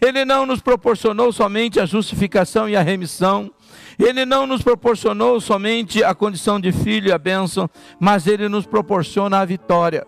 Ele 0.00 0.24
não 0.24 0.44
nos 0.44 0.60
proporcionou 0.60 1.32
somente 1.32 1.80
a 1.80 1.86
justificação 1.86 2.68
e 2.68 2.76
a 2.76 2.82
remissão, 2.82 3.50
ele 3.98 4.24
não 4.24 4.46
nos 4.46 4.62
proporcionou 4.62 5.40
somente 5.40 6.02
a 6.02 6.14
condição 6.14 6.60
de 6.60 6.72
filho 6.72 7.08
e 7.08 7.12
a 7.12 7.18
bênção, 7.18 7.68
mas 7.98 8.26
ele 8.26 8.48
nos 8.48 8.66
proporciona 8.66 9.38
a 9.38 9.44
vitória 9.44 10.06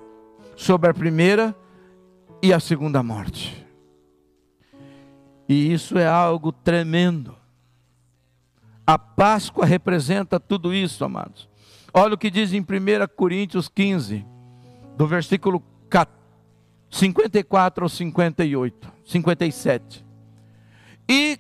sobre 0.57 0.91
a 0.91 0.95
primeira 0.95 1.55
e 2.43 2.53
a 2.53 2.61
segunda 2.61 3.03
morte. 3.03 3.65
E 5.49 5.73
isso 5.73 5.99
é 5.99 6.07
algo 6.07 6.51
tremendo. 6.51 7.37
A 8.87 8.99
Páscoa 8.99 9.65
representa 9.65 10.41
tudo 10.41 10.73
isso, 10.73 11.05
amados. 11.05 11.49
Olha 11.93 12.15
o 12.15 12.19
que 12.19 12.31
diz 12.31 12.53
em 12.53 12.61
1 12.61 12.65
Coríntios 13.17 13.69
15, 13.69 14.25
do 14.97 15.07
versículo 15.07 15.63
54 16.91 17.85
ao 17.85 17.89
58, 17.89 18.93
57. 19.05 20.05
E 21.09 21.39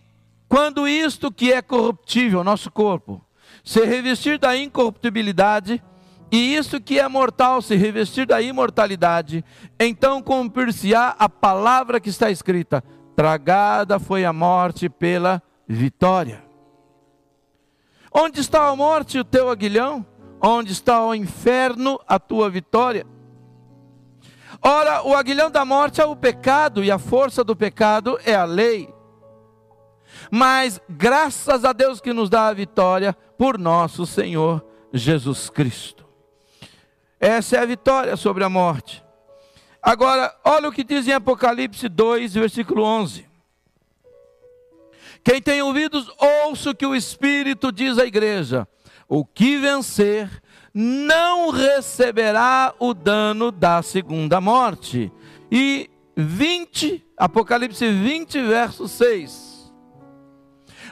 quando 0.49 0.87
isto 0.87 1.33
que 1.33 1.53
é 1.53 1.61
corruptível, 1.61 2.45
nosso 2.45 2.71
corpo, 2.71 3.25
se 3.65 3.85
revestir 3.85 4.39
da 4.39 4.57
incorruptibilidade, 4.57 5.83
e 6.31 6.55
isto 6.55 6.81
que 6.81 6.99
é 6.99 7.09
mortal 7.09 7.63
se 7.63 7.77
revestir 7.77 8.27
da 8.27 8.41
imortalidade, 8.41 9.45
então 9.79 10.23
cumprir-se-á 10.23 11.15
a 11.19 11.29
palavra 11.29 12.01
que 12.01 12.09
está 12.09 12.31
escrita: 12.31 12.83
tragada 13.15 13.99
foi 13.99 14.25
a 14.25 14.33
morte 14.33 14.89
pela 14.89 15.43
vitória. 15.69 16.45
Onde 18.13 18.41
está 18.41 18.69
a 18.69 18.77
morte, 18.77 19.19
o 19.19 19.25
teu 19.25 19.51
aguilhão? 19.51 20.05
Onde 20.41 20.73
está 20.73 21.05
o 21.05 21.15
inferno, 21.15 22.01
a 22.07 22.19
tua 22.19 22.49
vitória? 22.49 23.07
Ora, 24.63 25.07
o 25.07 25.15
aguilhão 25.15 25.51
da 25.51 25.65
morte 25.65 26.01
é 26.01 26.05
o 26.05 26.17
pecado, 26.17 26.83
e 26.83 26.91
a 26.91 26.99
força 26.99 27.45
do 27.45 27.55
pecado 27.55 28.19
é 28.25 28.35
a 28.35 28.45
lei. 28.45 28.96
Mas 30.31 30.81
graças 30.89 31.65
a 31.65 31.73
Deus 31.73 32.01
que 32.01 32.13
nos 32.13 32.29
dá 32.29 32.49
a 32.49 32.53
vitória 32.53 33.13
por 33.39 33.59
nosso 33.59 34.07
Senhor 34.07 34.65
Jesus 34.93 35.51
Cristo. 35.51 36.07
Essa 37.19 37.57
é 37.57 37.61
a 37.61 37.67
vitória 37.67 38.17
sobre 38.17 38.45
a 38.45 38.49
morte. 38.49 39.05
Agora, 39.83 40.35
olha 40.45 40.69
o 40.69 40.73
que 40.73 40.83
diz 40.83 41.07
em 41.07 41.13
Apocalipse 41.13 41.89
2, 41.89 42.35
versículo 42.35 42.83
11. 42.83 43.27
Quem 45.23 45.41
tem 45.41 45.63
ouvidos, 45.63 46.11
ouça 46.19 46.71
o 46.71 46.75
que 46.75 46.87
o 46.87 46.95
Espírito 46.95 47.73
diz 47.73 47.99
à 47.99 48.05
igreja. 48.05 48.67
O 49.09 49.25
que 49.25 49.59
vencer 49.59 50.43
não 50.75 51.51
receberá 51.51 52.75
o 52.79 52.93
dano 52.93 53.51
da 53.51 53.81
segunda 53.83 54.41
morte. 54.41 55.11
E 55.51 55.89
20, 56.17 57.05
Apocalipse 57.17 57.91
20, 57.91 58.43
verso 58.43 58.89
6. 58.89 59.46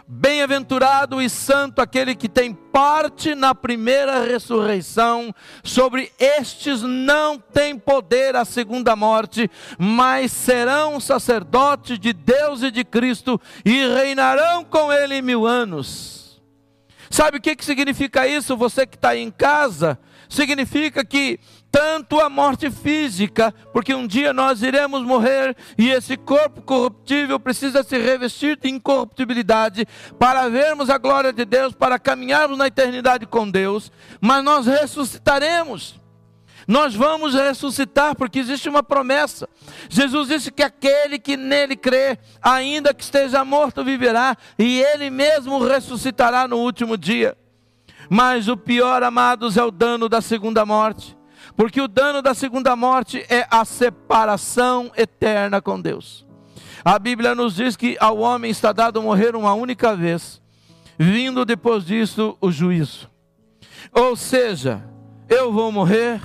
Bem-aventurado 0.06 1.22
e 1.22 1.30
santo 1.30 1.80
aquele 1.80 2.14
que 2.14 2.28
tem 2.28 2.52
parte 2.52 3.34
na 3.34 3.54
primeira 3.54 4.22
ressurreição. 4.22 5.34
Sobre 5.62 6.12
estes 6.18 6.82
não 6.82 7.38
tem 7.38 7.78
poder 7.78 8.36
a 8.36 8.44
segunda 8.44 8.94
morte, 8.94 9.50
mas 9.78 10.30
serão 10.30 11.00
sacerdotes 11.00 11.98
de 11.98 12.12
Deus 12.12 12.62
e 12.62 12.70
de 12.70 12.84
Cristo 12.84 13.40
e 13.64 13.86
reinarão 13.88 14.62
com 14.62 14.92
ele 14.92 15.22
mil 15.22 15.46
anos. 15.46 16.42
Sabe 17.08 17.38
o 17.38 17.40
que, 17.40 17.56
que 17.56 17.64
significa 17.64 18.28
isso? 18.28 18.56
Você 18.56 18.86
que 18.86 18.96
está 18.96 19.16
em 19.16 19.30
casa, 19.30 19.98
significa 20.28 21.04
que 21.04 21.40
tanto 21.74 22.20
a 22.20 22.30
morte 22.30 22.70
física, 22.70 23.52
porque 23.72 23.92
um 23.92 24.06
dia 24.06 24.32
nós 24.32 24.62
iremos 24.62 25.02
morrer 25.02 25.56
e 25.76 25.90
esse 25.90 26.16
corpo 26.16 26.62
corruptível 26.62 27.40
precisa 27.40 27.82
se 27.82 27.98
revestir 27.98 28.56
de 28.56 28.68
incorruptibilidade 28.68 29.84
para 30.16 30.48
vermos 30.48 30.88
a 30.88 30.98
glória 30.98 31.32
de 31.32 31.44
Deus, 31.44 31.74
para 31.74 31.98
caminharmos 31.98 32.56
na 32.56 32.68
eternidade 32.68 33.26
com 33.26 33.50
Deus, 33.50 33.90
mas 34.20 34.44
nós 34.44 34.66
ressuscitaremos. 34.66 36.00
Nós 36.68 36.94
vamos 36.94 37.34
ressuscitar 37.34 38.14
porque 38.14 38.38
existe 38.38 38.68
uma 38.68 38.84
promessa. 38.84 39.48
Jesus 39.88 40.28
disse 40.28 40.52
que 40.52 40.62
aquele 40.62 41.18
que 41.18 41.36
nele 41.36 41.74
crê, 41.74 42.16
ainda 42.40 42.94
que 42.94 43.02
esteja 43.02 43.44
morto, 43.44 43.82
viverá, 43.82 44.36
e 44.56 44.80
ele 44.80 45.10
mesmo 45.10 45.58
ressuscitará 45.58 46.46
no 46.46 46.58
último 46.58 46.96
dia. 46.96 47.36
Mas 48.08 48.46
o 48.46 48.56
pior, 48.56 49.02
amados, 49.02 49.56
é 49.56 49.64
o 49.64 49.72
dano 49.72 50.08
da 50.08 50.20
segunda 50.20 50.64
morte. 50.64 51.16
Porque 51.56 51.80
o 51.80 51.88
dano 51.88 52.20
da 52.20 52.34
segunda 52.34 52.74
morte 52.74 53.24
é 53.28 53.46
a 53.50 53.64
separação 53.64 54.90
eterna 54.96 55.62
com 55.62 55.80
Deus. 55.80 56.26
A 56.84 56.98
Bíblia 56.98 57.34
nos 57.34 57.54
diz 57.54 57.76
que 57.76 57.96
ao 58.00 58.18
homem 58.18 58.50
está 58.50 58.72
dado 58.72 59.00
morrer 59.00 59.36
uma 59.36 59.54
única 59.54 59.96
vez, 59.96 60.42
vindo 60.98 61.44
depois 61.44 61.84
disso 61.84 62.36
o 62.40 62.50
juízo. 62.50 63.08
Ou 63.92 64.16
seja, 64.16 64.82
eu 65.28 65.52
vou 65.52 65.70
morrer 65.70 66.20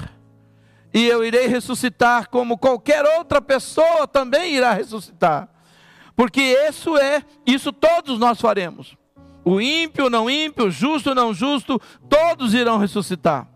e 0.94 1.06
eu 1.06 1.24
irei 1.24 1.48
ressuscitar 1.48 2.30
como 2.30 2.58
qualquer 2.58 3.06
outra 3.06 3.42
pessoa 3.42 4.08
também 4.08 4.56
irá 4.56 4.74
ressuscitar. 4.74 5.48
Porque 6.16 6.42
isso 6.42 6.98
é, 6.98 7.24
isso 7.46 7.72
todos 7.72 8.20
nós 8.20 8.42
faremos. 8.42 8.98
O 9.46 9.62
ímpio, 9.62 10.10
não 10.10 10.30
ímpio, 10.30 10.70
justo, 10.70 11.16
não 11.16 11.34
justo, 11.34 11.80
todos 12.10 12.54
irão 12.54 12.78
ressuscitar. 12.78 13.48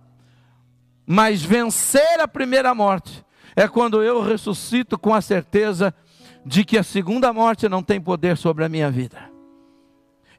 Mas 1.06 1.42
vencer 1.42 2.20
a 2.20 2.28
primeira 2.28 2.74
morte 2.74 3.24
é 3.56 3.68
quando 3.68 4.02
eu 4.02 4.22
ressuscito 4.22 4.98
com 4.98 5.14
a 5.14 5.22
certeza 5.22 5.94
de 6.46 6.64
que 6.64 6.78
a 6.78 6.84
segunda 6.84 7.32
morte 7.32 7.70
não 7.70 7.84
tem 7.84 8.00
poder 8.00 8.38
sobre 8.38 8.66
a 8.66 8.70
minha 8.70 8.90
vida. 8.90 9.32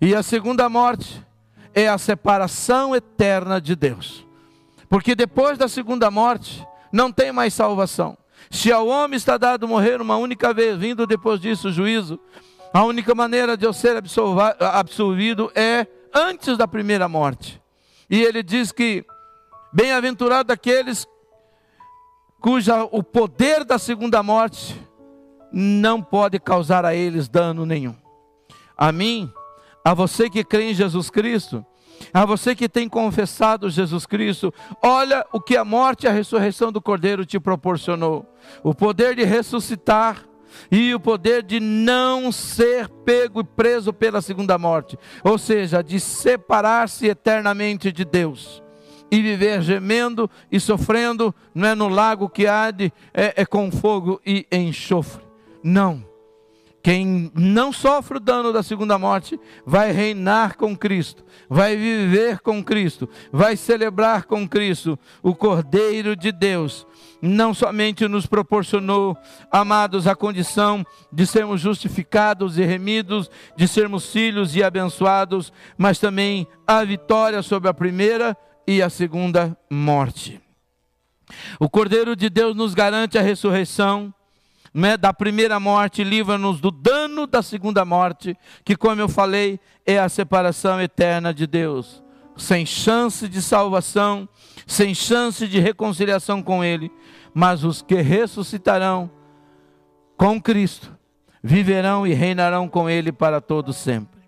E 0.01 0.15
a 0.15 0.23
segunda 0.23 0.69
morte 0.69 1.25
é 1.75 1.89
a 1.89 1.99
separação 1.99 2.95
eterna 2.95 3.61
de 3.61 3.75
Deus. 3.75 4.27
Porque 4.89 5.15
depois 5.15 5.59
da 5.59 5.69
segunda 5.69 6.11
morte 6.11 6.67
não 6.93 7.11
tem 7.11 7.33
mais 7.33 7.55
salvação. 7.55 8.17
Se 8.51 8.71
ao 8.71 8.87
homem 8.87 9.17
está 9.17 9.37
dado 9.37 9.67
morrer 9.67 10.01
uma 10.01 10.17
única 10.17 10.53
vez, 10.53 10.77
vindo 10.79 11.07
depois 11.07 11.41
disso 11.41 11.69
o 11.69 11.73
juízo, 11.73 12.21
a 12.73 12.85
única 12.85 13.15
maneira 13.15 13.57
de 13.57 13.67
eu 13.67 13.73
ser 13.73 13.97
absolvido 14.61 15.51
é 15.55 15.87
antes 16.13 16.57
da 16.57 16.69
primeira 16.69 17.09
morte. 17.09 17.61
E 18.09 18.23
ele 18.23 18.43
diz 18.43 18.71
que 18.71 19.05
bem-aventurado 19.75 20.53
aqueles 20.53 21.05
cuja 22.41 22.85
o 22.85 23.03
poder 23.03 23.65
da 23.65 23.77
segunda 23.77 24.23
morte 24.23 24.81
não 25.53 26.01
pode 26.01 26.39
causar 26.39 26.85
a 26.85 26.95
eles 26.95 27.29
dano 27.29 27.67
nenhum. 27.67 27.97
A 28.77 28.93
mim, 28.93 29.33
a 29.85 29.93
você 29.93 30.31
que 30.31 30.45
crê 30.45 30.71
em 30.71 30.75
Jesus 30.75 31.11
Cristo, 31.11 31.65
a 32.13 32.25
você 32.25 32.55
que 32.55 32.69
tem 32.69 32.89
confessado 32.89 33.71
Jesus 33.71 34.07
Cristo, 34.07 34.53
olha 34.83 35.27
o 35.33 35.41
que 35.41 35.57
a 35.57 35.65
morte 35.65 36.05
e 36.05 36.09
a 36.09 36.13
ressurreição 36.13 36.71
do 36.71 36.81
Cordeiro 36.81 37.25
te 37.25 37.41
proporcionou: 37.41 38.27
o 38.63 38.75
poder 38.75 39.17
de 39.17 39.25
ressuscitar 39.25 40.25
e 40.71 40.95
o 40.95 41.01
poder 41.01 41.43
de 41.43 41.59
não 41.59 42.31
ser 42.31 42.89
pego 43.05 43.41
e 43.41 43.45
preso 43.45 43.93
pela 43.93 44.21
segunda 44.21 44.57
morte, 44.57 44.99
ou 45.25 45.37
seja, 45.39 45.83
de 45.83 45.99
separar-se 45.99 47.07
eternamente 47.07 47.91
de 47.91 48.05
Deus 48.05 48.64
e 49.15 49.23
viver 49.23 49.63
gemendo 49.63 50.29
e 50.51 50.59
sofrendo, 50.59 51.33
não 51.55 51.69
é 51.69 51.75
no 51.77 51.89
lago 51.89 52.29
que 52.29 52.49
arde, 52.49 52.93
é, 53.13 53.43
é 53.43 53.47
com 53.47 53.71
fogo 53.71 54.21
e 54.27 54.45
enxofre. 54.51 55.23
Não. 55.63 56.05
Quem 56.83 57.31
não 57.33 57.73
sofre 57.73 58.17
o 58.17 58.21
dano 58.21 58.53
da 58.53 58.63
segunda 58.63 58.99
morte 58.99 59.39
vai 59.65 59.93
reinar 59.93 60.57
com 60.57 60.77
Cristo, 60.77 61.25
vai 61.49 61.77
viver 61.77 62.41
com 62.41 62.63
Cristo, 62.63 63.09
vai 63.33 63.57
celebrar 63.57 64.25
com 64.25 64.47
Cristo. 64.47 64.99
O 65.23 65.33
Cordeiro 65.35 66.17
de 66.17 66.33
Deus 66.33 66.85
não 67.23 67.55
somente 67.55 68.07
nos 68.09 68.27
proporcionou, 68.27 69.17
amados, 69.51 70.09
a 70.09 70.17
condição 70.17 70.85
de 71.11 71.25
sermos 71.25 71.61
justificados 71.61 72.59
e 72.59 72.65
remidos, 72.65 73.31
de 73.57 73.69
sermos 73.69 74.11
filhos 74.11 74.55
e 74.57 74.63
abençoados, 74.63 75.53
mas 75.79 76.01
também 76.01 76.47
a 76.67 76.85
vitória 76.85 77.43
sobre 77.43 77.71
a 77.71 77.75
primeira 77.75 78.37
e 78.67 78.83
a 78.83 78.89
segunda 78.89 79.57
morte. 79.71 80.41
O 81.59 81.69
Cordeiro 81.69 82.15
de 82.15 82.29
Deus 82.29 82.55
nos 82.55 82.75
garante 82.75 83.19
a 83.19 83.23
ressurreição 83.23 84.13
né, 84.73 84.97
da 84.97 85.13
primeira 85.13 85.61
morte, 85.61 86.03
livra-nos 86.03 86.61
do 86.61 86.71
dano 86.71 87.27
da 87.27 87.43
segunda 87.43 87.85
morte, 87.85 88.37
que, 88.65 88.77
como 88.77 89.01
eu 89.01 89.09
falei, 89.09 89.61
é 89.87 89.99
a 89.99 90.09
separação 90.09 90.81
eterna 90.81 91.33
de 91.33 91.47
Deus, 91.47 92.03
sem 92.37 92.67
chance 92.67 93.29
de 93.29 93.41
salvação, 93.41 94.29
sem 94.67 94.93
chance 94.93 95.47
de 95.47 95.61
reconciliação 95.61 96.43
com 96.43 96.65
Ele, 96.65 96.91
mas 97.33 97.63
os 97.63 97.83
que 97.83 97.95
ressuscitarão 98.01 99.11
com 100.17 100.41
Cristo 100.41 100.93
viverão 101.43 102.07
e 102.07 102.13
reinarão 102.13 102.69
com 102.69 102.89
Ele 102.89 103.13
para 103.13 103.41
todo 103.41 103.73
sempre. 103.73 104.24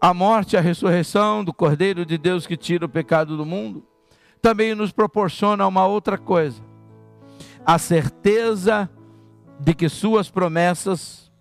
A 0.00 0.14
morte 0.14 0.52
e 0.52 0.56
a 0.56 0.60
ressurreição 0.60 1.42
do 1.42 1.52
Cordeiro 1.52 2.06
de 2.06 2.16
Deus 2.16 2.46
que 2.46 2.56
tira 2.56 2.86
o 2.86 2.88
pecado 2.88 3.36
do 3.36 3.44
mundo 3.44 3.84
também 4.40 4.74
nos 4.74 4.92
proporciona 4.92 5.66
uma 5.66 5.86
outra 5.86 6.16
coisa: 6.16 6.62
a 7.66 7.78
certeza 7.78 8.88
de 9.58 9.74
que 9.74 9.88
Suas 9.88 10.30
promessas 10.30 11.32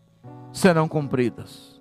serão 0.51 0.87
cumpridas. 0.87 1.79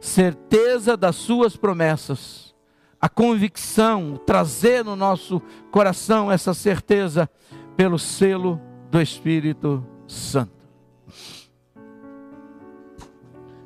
Certeza 0.00 0.96
das 0.96 1.16
Suas 1.16 1.56
promessas. 1.56 2.54
A 3.00 3.08
convicção, 3.08 4.20
trazer 4.26 4.84
no 4.84 4.96
nosso 4.96 5.40
coração 5.70 6.32
essa 6.32 6.52
certeza 6.52 7.30
pelo 7.76 7.96
selo 7.96 8.60
do 8.90 9.00
Espírito 9.00 9.86
Santo. 10.06 10.57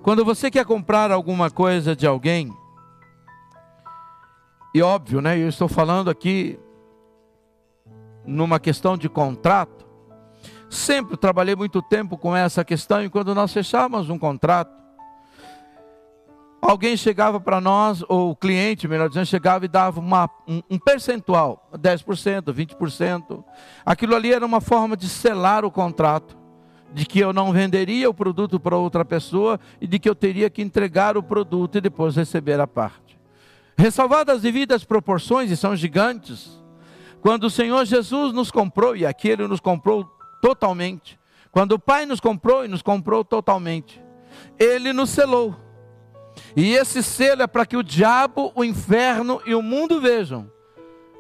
Quando 0.03 0.25
você 0.25 0.51
quer 0.51 0.65
comprar 0.65 1.13
alguma 1.13 1.49
coisa 1.49 1.95
de 1.95 2.09
alguém, 2.09 2.53
e 4.75 4.83
óbvio, 4.83 5.21
né? 5.21 5.39
Eu 5.39 5.49
estou 5.49 5.69
falando 5.69 6.11
aqui 6.11 6.59
numa 8.27 8.59
questão 8.59 8.97
de 8.97 9.09
contrato. 9.09 9.87
Sempre 10.69 11.17
trabalhei 11.17 11.55
muito 11.55 11.81
tempo 11.81 12.19
com 12.19 12.35
essa 12.35 12.65
questão 12.65 13.05
e 13.05 13.09
quando 13.09 13.33
nós 13.33 13.53
fechávamos 13.53 14.11
um 14.11 14.19
contrato, 14.19 14.75
alguém 16.61 16.97
chegava 16.97 17.39
para 17.39 17.61
nós, 17.61 18.03
ou 18.09 18.31
o 18.31 18.37
cliente, 18.37 18.89
melhor 18.89 19.09
dizendo, 19.09 19.27
chegava 19.27 19.67
e 19.67 19.69
dava 19.69 20.01
uma, 20.01 20.29
um, 20.49 20.63
um 20.69 20.79
percentual, 20.81 21.71
10%, 21.75 22.53
20%. 22.53 23.45
Aquilo 23.87 24.17
ali 24.17 24.33
era 24.33 24.45
uma 24.45 24.61
forma 24.61 24.97
de 24.97 25.09
selar 25.09 25.65
o 25.65 25.71
contrato, 25.71 26.42
de 26.93 27.07
que 27.07 27.19
eu 27.19 27.33
não 27.33 27.53
venderia 27.53 28.09
o 28.09 28.15
produto 28.15 28.61
para 28.61 28.77
outra 28.77 29.05
pessoa 29.05 29.59
e 29.81 29.87
de 29.87 29.99
que 29.99 30.09
eu 30.09 30.15
teria 30.15 30.51
que 30.51 30.63
entregar 30.63 31.17
o 31.17 31.23
produto 31.23 31.79
e 31.79 31.81
depois 31.81 32.17
receber 32.17 32.61
a 32.61 32.67
parte. 32.67 33.19
Ressalvadas 33.77 34.37
as 34.37 34.43
devidas 34.43 34.85
proporções, 34.85 35.51
e 35.51 35.57
são 35.57 35.75
gigantes, 35.75 36.63
quando 37.21 37.45
o 37.45 37.51
Senhor 37.51 37.85
Jesus 37.85 38.33
nos 38.33 38.51
comprou, 38.51 38.95
e 38.95 39.07
aqui 39.07 39.29
Ele 39.29 39.47
nos 39.47 39.61
comprou 39.61 40.05
totalmente, 40.41 41.19
quando 41.51 41.73
o 41.73 41.79
Pai 41.79 42.05
nos 42.05 42.21
comprou 42.21 42.65
e 42.65 42.69
nos 42.69 42.83
comprou 42.83 43.25
totalmente, 43.25 44.03
Ele 44.59 44.93
nos 44.93 45.11
selou. 45.11 45.57
E 46.57 46.75
esse 46.75 47.03
selo 47.03 47.43
é 47.43 47.47
para 47.47 47.67
que 47.67 47.77
o 47.77 47.83
diabo, 47.83 48.53
o 48.55 48.65
inferno 48.65 49.41
e 49.47 49.55
o 49.55 49.63
mundo 49.63 50.01
vejam 50.01 50.51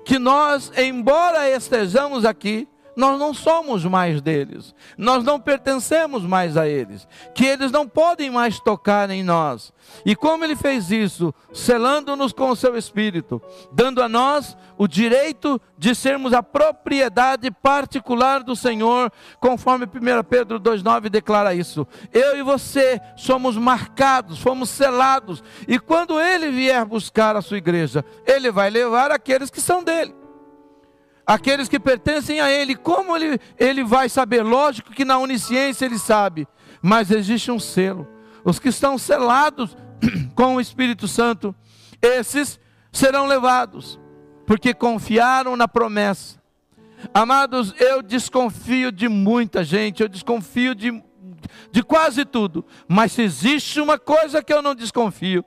que 0.04 0.18
nós, 0.18 0.72
embora 0.76 1.48
estejamos 1.48 2.24
aqui, 2.24 2.68
nós 2.96 3.18
não 3.18 3.32
somos 3.32 3.84
mais 3.84 4.20
deles, 4.20 4.74
nós 4.96 5.24
não 5.24 5.40
pertencemos 5.40 6.24
mais 6.24 6.56
a 6.56 6.68
eles, 6.68 7.06
que 7.34 7.44
eles 7.44 7.70
não 7.70 7.88
podem 7.88 8.30
mais 8.30 8.60
tocar 8.60 9.10
em 9.10 9.22
nós. 9.22 9.72
E 10.04 10.14
como 10.14 10.44
ele 10.44 10.56
fez 10.56 10.90
isso? 10.90 11.34
Selando-nos 11.52 12.32
com 12.32 12.50
o 12.50 12.56
seu 12.56 12.76
espírito, 12.76 13.40
dando 13.72 14.02
a 14.02 14.08
nós 14.08 14.56
o 14.76 14.86
direito 14.86 15.60
de 15.78 15.94
sermos 15.94 16.32
a 16.32 16.42
propriedade 16.42 17.50
particular 17.50 18.42
do 18.42 18.54
Senhor, 18.54 19.12
conforme 19.40 19.84
1 19.86 19.88
Pedro 20.28 20.60
2,9 20.60 21.08
declara 21.08 21.54
isso. 21.54 21.86
Eu 22.12 22.36
e 22.36 22.42
você 22.42 23.00
somos 23.16 23.56
marcados, 23.56 24.38
fomos 24.38 24.70
selados, 24.70 25.42
e 25.66 25.78
quando 25.78 26.20
ele 26.20 26.50
vier 26.50 26.84
buscar 26.84 27.36
a 27.36 27.42
sua 27.42 27.58
igreja, 27.58 28.04
ele 28.26 28.50
vai 28.50 28.70
levar 28.70 29.10
aqueles 29.10 29.50
que 29.50 29.60
são 29.60 29.82
dele 29.82 30.21
aqueles 31.26 31.68
que 31.68 31.78
pertencem 31.78 32.40
a 32.40 32.50
Ele. 32.50 32.74
Como 32.74 33.16
ele, 33.16 33.38
ele 33.58 33.84
vai 33.84 34.08
saber? 34.08 34.42
Lógico 34.42 34.92
que 34.92 35.04
na 35.04 35.18
onisciência 35.18 35.84
ele 35.84 35.98
sabe, 35.98 36.46
mas 36.80 37.10
existe 37.10 37.50
um 37.50 37.58
selo. 37.58 38.06
Os 38.44 38.58
que 38.58 38.68
estão 38.68 38.98
selados 38.98 39.76
com 40.34 40.56
o 40.56 40.60
Espírito 40.60 41.06
Santo, 41.06 41.54
esses 42.00 42.58
serão 42.90 43.26
levados, 43.26 43.98
porque 44.46 44.74
confiaram 44.74 45.56
na 45.56 45.68
promessa. 45.68 46.42
Amados, 47.12 47.74
eu 47.78 48.02
desconfio 48.02 48.92
de 48.92 49.08
muita 49.08 49.64
gente, 49.64 50.02
eu 50.02 50.08
desconfio 50.08 50.74
de, 50.74 51.02
de 51.70 51.82
quase 51.82 52.24
tudo, 52.24 52.64
mas 52.86 53.12
se 53.12 53.22
existe 53.22 53.80
uma 53.80 53.98
coisa 53.98 54.42
que 54.42 54.52
eu 54.52 54.62
não 54.62 54.74
desconfio, 54.74 55.44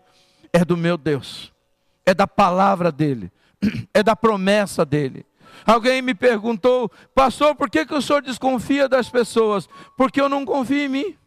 é 0.51 0.65
do 0.65 0.75
meu 0.75 0.97
Deus, 0.97 1.53
é 2.05 2.13
da 2.13 2.27
palavra 2.27 2.91
dEle, 2.91 3.31
é 3.93 4.01
da 4.01 4.15
promessa 4.15 4.85
dEle. 4.85 5.25
Alguém 5.65 6.01
me 6.01 6.13
perguntou, 6.13 6.91
pastor, 7.13 7.56
por 7.56 7.69
que, 7.69 7.86
que 7.86 7.95
o 7.95 8.01
senhor 8.01 8.21
desconfia 8.21 8.88
das 8.88 9.10
pessoas? 9.10 9.67
Porque 9.97 10.21
eu 10.21 10.30
não 10.30 10.45
confio 10.45 10.78
em 10.78 10.89
mim. 10.89 11.17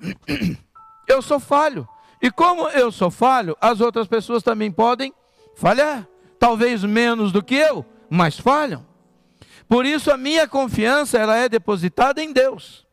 Eu 1.08 1.22
sou 1.22 1.40
falho. 1.40 1.88
E 2.20 2.30
como 2.30 2.68
eu 2.68 2.92
sou 2.92 3.10
falho, 3.10 3.56
as 3.60 3.80
outras 3.80 4.06
pessoas 4.06 4.42
também 4.42 4.70
podem 4.70 5.14
falhar. 5.56 6.06
Talvez 6.38 6.84
menos 6.84 7.32
do 7.32 7.42
que 7.42 7.54
eu, 7.54 7.84
mas 8.10 8.38
falham. 8.38 8.84
Por 9.68 9.86
isso 9.86 10.10
a 10.10 10.16
minha 10.16 10.46
confiança 10.46 11.18
ela 11.18 11.36
é 11.36 11.48
depositada 11.48 12.22
em 12.22 12.32
Deus. 12.32 12.86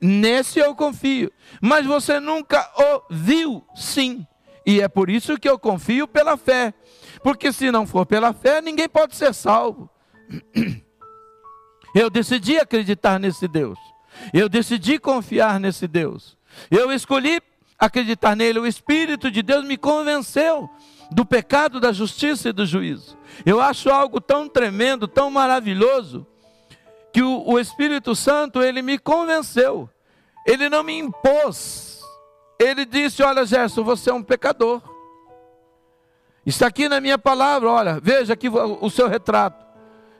Nesse 0.00 0.58
eu 0.58 0.74
confio. 0.74 1.30
Mas 1.60 1.86
você 1.86 2.18
nunca 2.18 2.70
o 2.76 3.02
viu, 3.10 3.64
sim. 3.74 4.26
E 4.64 4.80
é 4.80 4.88
por 4.88 5.10
isso 5.10 5.38
que 5.38 5.48
eu 5.48 5.58
confio 5.58 6.08
pela 6.08 6.36
fé. 6.36 6.72
Porque 7.22 7.52
se 7.52 7.70
não 7.70 7.86
for 7.86 8.04
pela 8.04 8.32
fé, 8.32 8.60
ninguém 8.60 8.88
pode 8.88 9.14
ser 9.14 9.32
salvo. 9.32 9.88
Eu 11.94 12.08
decidi 12.08 12.56
acreditar 12.56 13.18
nesse 13.18 13.46
Deus. 13.46 13.78
Eu 14.32 14.48
decidi 14.48 14.98
confiar 14.98 15.60
nesse 15.60 15.86
Deus. 15.86 16.36
Eu 16.70 16.92
escolhi 16.92 17.42
acreditar 17.78 18.34
nele. 18.34 18.58
O 18.58 18.66
Espírito 18.66 19.30
de 19.30 19.42
Deus 19.42 19.64
me 19.64 19.76
convenceu 19.76 20.70
do 21.10 21.24
pecado, 21.24 21.80
da 21.80 21.92
justiça 21.92 22.48
e 22.48 22.52
do 22.52 22.64
juízo. 22.64 23.16
Eu 23.44 23.60
acho 23.60 23.90
algo 23.90 24.20
tão 24.20 24.48
tremendo, 24.48 25.06
tão 25.06 25.30
maravilhoso, 25.30 26.26
que 27.12 27.22
o, 27.22 27.46
o 27.46 27.58
Espírito 27.58 28.14
Santo, 28.14 28.62
ele 28.62 28.80
me 28.80 28.98
convenceu. 28.98 29.88
Ele 30.46 30.68
não 30.68 30.82
me 30.82 30.98
impôs. 30.98 32.00
Ele 32.58 32.84
disse: 32.84 33.22
Olha, 33.22 33.44
Gerson, 33.44 33.84
você 33.84 34.10
é 34.10 34.14
um 34.14 34.22
pecador. 34.22 34.80
Está 36.44 36.66
aqui 36.66 36.88
na 36.88 37.00
minha 37.00 37.18
palavra, 37.18 37.70
olha, 37.70 38.00
veja 38.00 38.32
aqui 38.32 38.48
o 38.48 38.90
seu 38.90 39.08
retrato. 39.08 39.71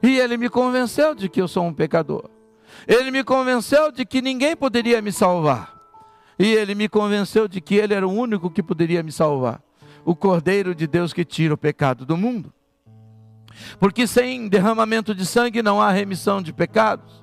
E 0.03 0.19
ele 0.19 0.37
me 0.37 0.49
convenceu 0.49 1.15
de 1.15 1.29
que 1.29 1.41
eu 1.41 1.47
sou 1.47 1.65
um 1.65 1.73
pecador. 1.73 2.29
Ele 2.87 3.11
me 3.11 3.23
convenceu 3.23 3.93
de 3.93 4.05
que 4.05 4.21
ninguém 4.21 4.57
poderia 4.57 5.01
me 5.01 5.12
salvar. 5.12 5.81
E 6.38 6.47
ele 6.47 6.75
me 6.75 6.88
convenceu 6.88 7.47
de 7.47 7.61
que 7.61 7.77
ele 7.77 7.95
era 7.95 8.07
o 8.07 8.12
único 8.12 8.51
que 8.51 8.62
poderia 8.62 9.03
me 9.03 9.12
salvar 9.12 9.62
o 10.05 10.15
Cordeiro 10.15 10.75
de 10.75 10.87
Deus 10.87 11.12
que 11.12 11.25
tira 11.25 11.55
o 11.55 11.59
pecado 11.59 12.05
do 12.05 12.17
mundo. 12.17 12.53
Porque 13.79 14.07
sem 14.07 14.49
derramamento 14.49 15.15
de 15.15 15.25
sangue 15.25 15.62
não 15.62 15.81
há 15.81 15.91
remissão 15.91 16.43
de 16.43 16.53
pecados. 16.53 17.23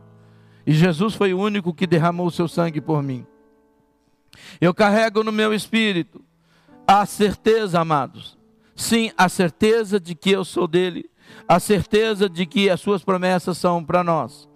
E 0.65 0.73
Jesus 0.73 1.15
foi 1.15 1.33
o 1.33 1.39
único 1.39 1.73
que 1.73 1.87
derramou 1.87 2.27
o 2.27 2.31
seu 2.31 2.47
sangue 2.47 2.79
por 2.79 3.01
mim. 3.01 3.25
Eu 4.61 4.73
carrego 4.73 5.23
no 5.23 5.31
meu 5.31 5.53
espírito 5.53 6.23
a 6.87 7.05
certeza, 7.05 7.79
amados. 7.79 8.37
Sim, 8.75 9.11
a 9.17 9.27
certeza 9.27 9.99
de 9.99 10.15
que 10.15 10.31
eu 10.31 10.45
sou 10.45 10.67
dele, 10.67 11.09
a 11.47 11.59
certeza 11.59 12.29
de 12.29 12.45
que 12.45 12.69
as 12.69 12.79
suas 12.79 13.03
promessas 13.03 13.57
são 13.57 13.83
para 13.83 14.03
nós. 14.03 14.47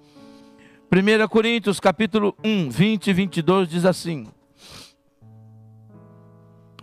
1 0.91 1.27
Coríntios 1.27 1.79
capítulo 1.79 2.35
1, 2.43 2.69
20 2.69 3.07
e 3.07 3.13
22 3.13 3.67
diz 3.67 3.85
assim: 3.85 4.27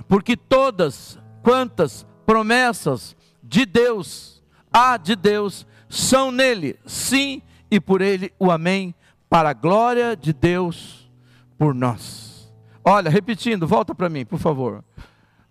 Porque 0.08 0.36
todas 0.36 1.18
quantas 1.42 2.06
promessas 2.26 3.16
de 3.42 3.64
Deus 3.64 4.42
há 4.72 4.96
de 4.96 5.14
Deus 5.14 5.66
são 5.88 6.30
nele, 6.30 6.78
sim, 6.86 7.42
e 7.70 7.80
por 7.80 8.00
ele 8.00 8.32
o 8.38 8.50
amém, 8.50 8.94
para 9.28 9.50
a 9.50 9.54
glória 9.54 10.16
de 10.16 10.32
Deus 10.32 11.10
por 11.56 11.74
nós. 11.74 12.52
Olha, 12.84 13.10
repetindo, 13.10 13.66
volta 13.66 13.94
para 13.94 14.08
mim, 14.08 14.24
por 14.24 14.38
favor. 14.38 14.84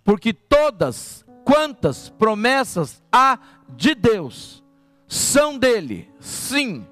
Porque 0.04 0.34
todas 0.34 1.26
quantas 1.50 2.10
promessas 2.10 3.02
há 3.12 3.40
de 3.76 3.96
Deus 3.96 4.64
são 5.08 5.58
dele, 5.58 6.08
sim, 6.20 6.86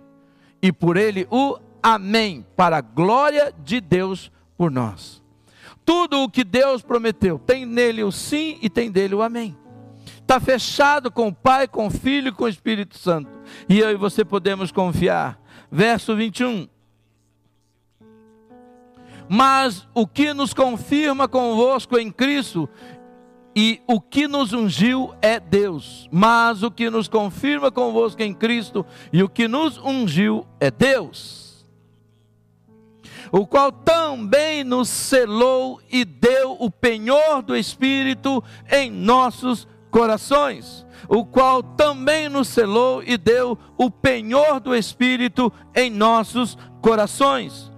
e 0.59 0.71
por 0.71 0.97
ele 0.97 1.27
o 1.29 1.59
amém, 1.83 2.43
para 2.55 2.77
a 2.77 2.81
glória 2.81 3.53
de 3.63 3.79
Deus 3.79 4.31
por 4.57 4.71
nós. 4.71 5.21
Tudo 5.85 6.23
o 6.23 6.29
que 6.29 6.43
Deus 6.43 6.81
prometeu 6.81 7.37
tem 7.37 7.67
nele 7.67 8.03
o 8.03 8.11
sim 8.11 8.57
e 8.59 8.67
tem 8.67 8.89
dele 8.89 9.13
o 9.13 9.21
amém. 9.21 9.55
Está 10.19 10.39
fechado 10.39 11.11
com 11.11 11.27
o 11.27 11.33
Pai, 11.33 11.67
com 11.67 11.85
o 11.85 11.91
Filho 11.91 12.29
e 12.29 12.31
com 12.31 12.45
o 12.45 12.49
Espírito 12.49 12.97
Santo. 12.97 13.29
E 13.69 13.77
eu 13.77 13.91
e 13.91 13.95
você 13.95 14.25
podemos 14.25 14.71
confiar. 14.71 15.39
Verso 15.71 16.15
21. 16.15 16.67
Mas 19.29 19.87
o 19.93 20.07
que 20.07 20.33
nos 20.33 20.53
confirma 20.53 21.27
convosco 21.27 21.97
em 21.97 22.11
Cristo 22.11 22.67
e 23.59 23.81
o 23.87 23.99
que 23.99 24.27
nos 24.27 24.53
ungiu 24.53 25.15
é 25.19 25.39
Deus. 25.39 26.07
Mas 26.11 26.61
o 26.61 26.69
que 26.69 26.91
nos 26.91 27.07
confirma 27.07 27.71
convosco 27.71 28.21
em 28.21 28.31
Cristo 28.31 28.85
e 29.11 29.23
o 29.23 29.27
que 29.27 29.47
nos 29.47 29.79
ungiu 29.79 30.45
é 30.59 30.69
Deus 30.69 31.47
o 33.29 33.45
qual 33.45 33.73
também 33.73 34.63
nos 34.63 34.87
selou 34.87 35.81
e 35.91 36.05
deu 36.05 36.55
o 36.61 36.71
penhor 36.71 37.41
do 37.41 37.57
Espírito 37.57 38.41
em 38.71 38.89
nossos 38.89 39.67
corações, 39.91 40.85
o 41.09 41.25
qual 41.25 41.61
também 41.61 42.29
nos 42.29 42.47
selou 42.47 43.03
e 43.03 43.17
deu 43.17 43.57
o 43.77 43.91
penhor 43.91 44.61
do 44.61 44.73
Espírito 44.73 45.51
em 45.75 45.89
nossos 45.89 46.57
corações. 46.81 47.69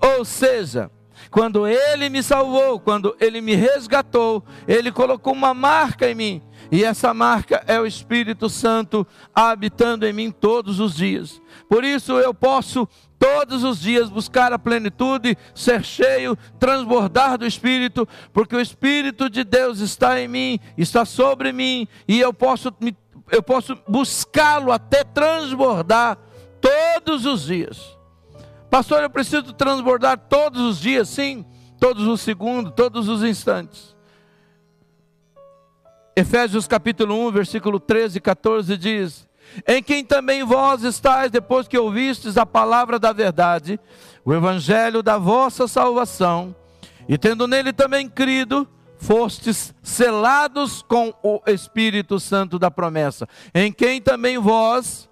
Ou 0.00 0.24
seja, 0.24 0.90
quando 1.30 1.66
Ele 1.66 2.08
me 2.08 2.22
salvou, 2.22 2.80
quando 2.80 3.16
Ele 3.20 3.40
me 3.40 3.54
resgatou, 3.54 4.44
Ele 4.66 4.90
colocou 4.90 5.32
uma 5.32 5.54
marca 5.54 6.10
em 6.10 6.14
mim, 6.14 6.42
e 6.70 6.84
essa 6.84 7.14
marca 7.14 7.62
é 7.66 7.80
o 7.80 7.86
Espírito 7.86 8.48
Santo 8.48 9.06
habitando 9.34 10.06
em 10.06 10.12
mim 10.12 10.30
todos 10.30 10.80
os 10.80 10.94
dias. 10.94 11.40
Por 11.68 11.84
isso 11.84 12.12
eu 12.18 12.34
posso 12.34 12.88
todos 13.18 13.64
os 13.64 13.80
dias 13.80 14.08
buscar 14.08 14.52
a 14.52 14.58
plenitude, 14.58 15.36
ser 15.54 15.84
cheio, 15.84 16.36
transbordar 16.58 17.36
do 17.36 17.46
Espírito, 17.46 18.06
porque 18.32 18.54
o 18.54 18.60
Espírito 18.60 19.28
de 19.28 19.44
Deus 19.44 19.80
está 19.80 20.20
em 20.20 20.28
mim, 20.28 20.60
está 20.76 21.04
sobre 21.04 21.52
mim, 21.52 21.88
e 22.06 22.20
eu 22.20 22.32
posso, 22.32 22.72
eu 23.30 23.42
posso 23.42 23.76
buscá-lo 23.88 24.70
até 24.70 25.02
transbordar 25.02 26.18
todos 26.60 27.26
os 27.26 27.46
dias. 27.46 27.97
Pastor, 28.70 29.02
eu 29.02 29.10
preciso 29.10 29.52
transbordar 29.52 30.18
todos 30.18 30.60
os 30.60 30.78
dias, 30.78 31.08
sim, 31.08 31.44
todos 31.80 32.06
os 32.06 32.20
segundos, 32.20 32.72
todos 32.76 33.08
os 33.08 33.22
instantes. 33.22 33.96
Efésios 36.14 36.66
capítulo 36.66 37.14
1, 37.28 37.30
versículo 37.30 37.78
13 37.80 38.18
e 38.18 38.20
14 38.20 38.76
diz: 38.76 39.28
em 39.66 39.82
quem 39.82 40.04
também 40.04 40.44
vós 40.44 40.82
estáis, 40.82 41.30
depois 41.30 41.66
que 41.66 41.78
ouvistes 41.78 42.36
a 42.36 42.46
palavra 42.46 42.98
da 42.98 43.12
verdade, 43.12 43.78
o 44.24 44.34
evangelho 44.34 45.02
da 45.02 45.18
vossa 45.18 45.66
salvação, 45.66 46.54
e 47.08 47.16
tendo 47.16 47.46
nele 47.46 47.72
também 47.72 48.08
crido, 48.08 48.68
fostes 48.98 49.74
selados 49.82 50.82
com 50.82 51.14
o 51.22 51.40
Espírito 51.46 52.18
Santo 52.18 52.58
da 52.58 52.70
promessa, 52.70 53.28
em 53.54 53.72
quem 53.72 54.00
também 54.00 54.38
vós 54.38 55.07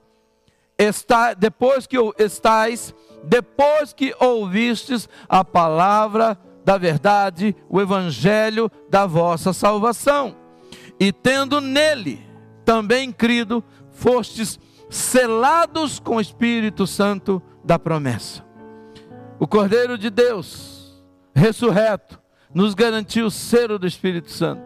está, 0.79 1.35
depois 1.35 1.87
que 1.87 1.97
estáis, 2.19 2.95
depois 3.25 3.93
que 3.93 4.15
ouvistes 4.21 5.09
a 5.29 5.45
palavra 5.45 6.39
da 6.65 6.77
verdade, 6.77 7.55
o 7.69 7.81
evangelho 7.81 8.71
da 8.91 9.07
vossa 9.07 9.53
salvação, 9.53 10.37
e 10.99 11.13
tendo 11.13 11.61
nele 11.61 12.27
também 12.65 13.13
crido, 13.13 13.63
fostes 13.91 14.59
selados 14.91 15.99
com 15.99 16.17
o 16.17 16.21
Espírito 16.21 16.87
Santo 16.87 17.41
da 17.65 17.79
promessa. 17.79 18.45
O 19.39 19.47
Cordeiro 19.47 19.97
de 19.97 20.11
Deus, 20.11 21.05
ressurreto, 21.35 22.21
nos 22.53 22.75
garantiu 22.75 23.27
o 23.27 23.31
selo 23.31 23.79
do 23.79 23.87
Espírito 23.87 24.31
Santo, 24.31 24.63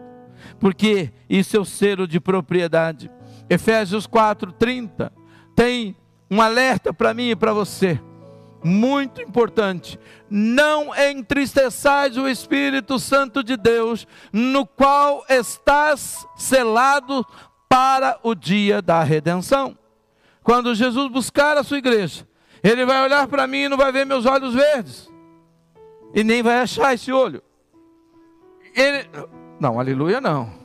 porque 0.59 1.11
isso 1.29 1.57
é 1.57 1.59
o 1.59 1.65
selo 1.65 2.07
de 2.07 2.19
propriedade. 2.19 3.11
Efésios 3.49 4.07
4:30 4.07 5.11
tem 5.55 5.95
um 6.31 6.41
alerta 6.41 6.93
para 6.93 7.13
mim 7.13 7.31
e 7.31 7.35
para 7.35 7.51
você, 7.51 7.99
muito 8.63 9.21
importante. 9.21 9.99
Não 10.29 10.95
entristeçais 10.95 12.15
o 12.15 12.25
Espírito 12.25 12.97
Santo 12.97 13.43
de 13.43 13.57
Deus, 13.57 14.07
no 14.31 14.65
qual 14.65 15.25
estás 15.29 16.25
selado 16.37 17.25
para 17.67 18.17
o 18.23 18.33
dia 18.33 18.81
da 18.81 19.03
redenção. 19.03 19.77
Quando 20.41 20.73
Jesus 20.73 21.11
buscar 21.11 21.57
a 21.57 21.63
sua 21.63 21.79
igreja, 21.79 22.25
ele 22.63 22.85
vai 22.85 23.03
olhar 23.03 23.27
para 23.27 23.45
mim 23.45 23.63
e 23.63 23.69
não 23.69 23.77
vai 23.77 23.91
ver 23.91 24.05
meus 24.05 24.25
olhos 24.25 24.53
verdes, 24.53 25.11
e 26.13 26.23
nem 26.23 26.41
vai 26.41 26.61
achar 26.61 26.93
esse 26.93 27.11
olho. 27.11 27.43
Ele, 28.73 29.09
não, 29.59 29.79
aleluia, 29.79 30.21
não. 30.21 30.60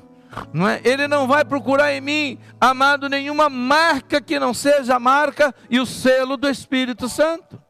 Não 0.52 0.68
é? 0.68 0.80
Ele 0.84 1.08
não 1.08 1.26
vai 1.26 1.44
procurar 1.44 1.92
em 1.92 2.00
mim, 2.00 2.38
amado, 2.60 3.08
nenhuma 3.08 3.48
marca 3.48 4.20
que 4.20 4.38
não 4.38 4.52
seja 4.52 4.96
a 4.96 5.00
marca 5.00 5.54
e 5.70 5.80
o 5.80 5.86
selo 5.86 6.36
do 6.36 6.48
Espírito 6.48 7.08
Santo. 7.08 7.60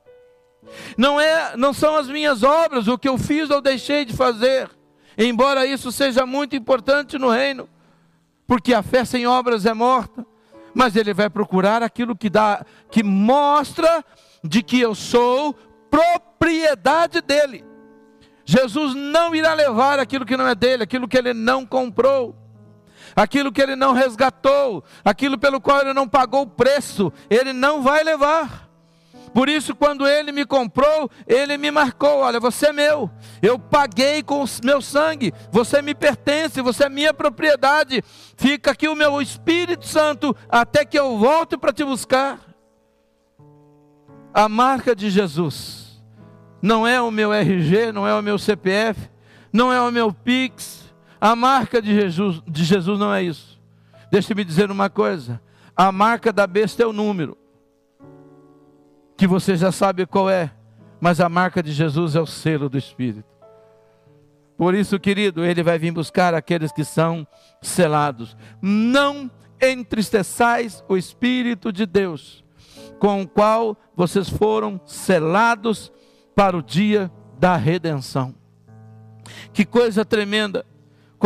Não 0.97 1.21
é, 1.21 1.57
não 1.57 1.73
são 1.73 1.97
as 1.97 2.09
minhas 2.09 2.43
obras, 2.43 2.89
o 2.89 2.99
que 2.99 3.09
eu 3.09 3.17
fiz 3.17 3.51
ou 3.51 3.61
deixei 3.61 4.05
de 4.05 4.13
fazer. 4.13 4.69
Embora 5.17 5.67
isso 5.67 5.91
seja 5.91 6.27
muito 6.27 6.55
importante 6.57 7.19
no 7.19 7.31
reino, 7.31 7.69
porque 8.47 8.75
a 8.75 8.83
fé 8.83 9.05
sem 9.05 9.27
obras 9.27 9.65
é 9.65 9.73
morta, 9.73 10.27
mas 10.75 10.95
ele 10.95 11.15
vai 11.15 11.31
procurar 11.31 11.83
aquilo 11.83 12.15
que 12.15 12.29
dá, 12.29 12.65
que 12.91 13.03
mostra 13.03 14.05
de 14.45 14.63
que 14.63 14.79
eu 14.79 14.95
sou 14.95 15.55
propriedade 15.91 17.23
dele. 17.23 17.65
Jesus 18.45 18.95
não 18.95 19.35
irá 19.35 19.55
levar 19.55 19.99
aquilo 19.99 20.27
que 20.27 20.37
não 20.37 20.47
é 20.47 20.55
dele, 20.55 20.83
aquilo 20.83 21.09
que 21.09 21.17
ele 21.17 21.33
não 21.33 21.65
comprou, 21.65 22.37
aquilo 23.17 23.51
que 23.51 23.63
ele 23.63 23.75
não 23.75 23.95
resgatou, 23.95 24.85
aquilo 25.03 25.39
pelo 25.39 25.61
qual 25.61 25.81
ele 25.81 25.95
não 25.95 26.07
pagou 26.07 26.43
o 26.43 26.47
preço, 26.47 27.11
ele 27.31 27.55
não 27.55 27.83
vai 27.83 28.05
levar. 28.05 28.67
Por 29.37 29.51
isso, 29.51 29.75
quando 29.75 30.07
ele 30.07 30.33
me 30.33 30.47
comprou, 30.47 31.11
ele 31.27 31.59
me 31.59 31.71
marcou: 31.71 32.21
olha, 32.21 32.41
você 32.41 32.69
é 32.69 32.73
meu, 32.73 33.11
eu 33.43 33.59
paguei 33.59 34.23
com 34.23 34.43
o 34.43 34.47
meu 34.65 34.81
sangue, 34.81 35.33
você 35.51 35.83
me 35.83 35.95
pertence, 35.95 36.63
você 36.63 36.85
é 36.85 36.89
minha 36.89 37.13
propriedade. 37.13 38.03
Fica 38.37 38.71
aqui 38.71 38.89
o 38.89 38.95
meu 38.95 39.21
Espírito 39.21 39.87
Santo 39.87 40.35
até 40.49 40.85
que 40.85 40.99
eu 40.99 41.19
volte 41.19 41.57
para 41.57 41.73
te 41.73 41.85
buscar. 41.85 42.41
A 44.33 44.49
marca 44.49 44.97
de 44.97 45.11
Jesus 45.11 46.03
não 46.63 46.87
é 46.87 47.01
o 47.01 47.11
meu 47.11 47.31
RG, 47.33 47.93
não 47.93 48.09
é 48.09 48.15
o 48.15 48.23
meu 48.23 48.39
CPF, 48.39 49.11
não 49.53 49.71
é 49.71 49.81
o 49.81 49.91
meu 49.91 50.13
Pix. 50.13 50.86
A 51.21 51.35
marca 51.35 51.81
de 51.81 51.95
Jesus, 51.95 52.43
de 52.47 52.65
Jesus 52.65 52.99
não 52.99 53.13
é 53.13 53.23
isso. 53.23 53.61
Deixe-me 54.11 54.45
dizer 54.45 54.71
uma 54.71 54.91
coisa: 54.91 55.41
a 55.77 55.91
marca 55.91 56.33
da 56.33 56.47
besta 56.47 56.83
é 56.83 56.87
o 56.87 56.93
número, 56.93 57.37
que 59.17 59.27
você 59.27 59.57
já 59.57 59.73
sabe 59.73 60.07
qual 60.07 60.29
é, 60.29 60.53
mas 61.01 61.21
a 61.21 61.29
marca 61.29 61.63
de 61.63 61.73
Jesus 61.73 62.15
é 62.15 62.21
o 62.21 62.27
selo 62.27 62.69
do 62.69 62.79
Espírito. 62.79 63.37
Por 64.57 64.75
isso, 64.75 64.99
querido, 64.99 65.45
ele 65.45 65.63
vai 65.63 65.79
vir 65.79 65.93
buscar 65.93 66.33
aqueles 66.33 66.73
que 66.73 66.83
são 66.83 67.27
selados. 67.61 68.37
Não 68.63 69.31
entristeçais 69.61 70.83
o 70.89 70.97
Espírito 70.97 71.71
de 71.71 71.85
Deus, 71.85 72.43
com 72.99 73.23
o 73.23 73.29
qual 73.29 73.77
vocês 73.95 74.29
foram 74.29 74.81
selados 74.87 75.93
para 76.35 76.57
o 76.57 76.63
dia 76.63 77.11
da 77.39 77.57
redenção. 77.57 78.35
Que 79.53 79.65
coisa 79.65 80.05
tremenda! 80.05 80.65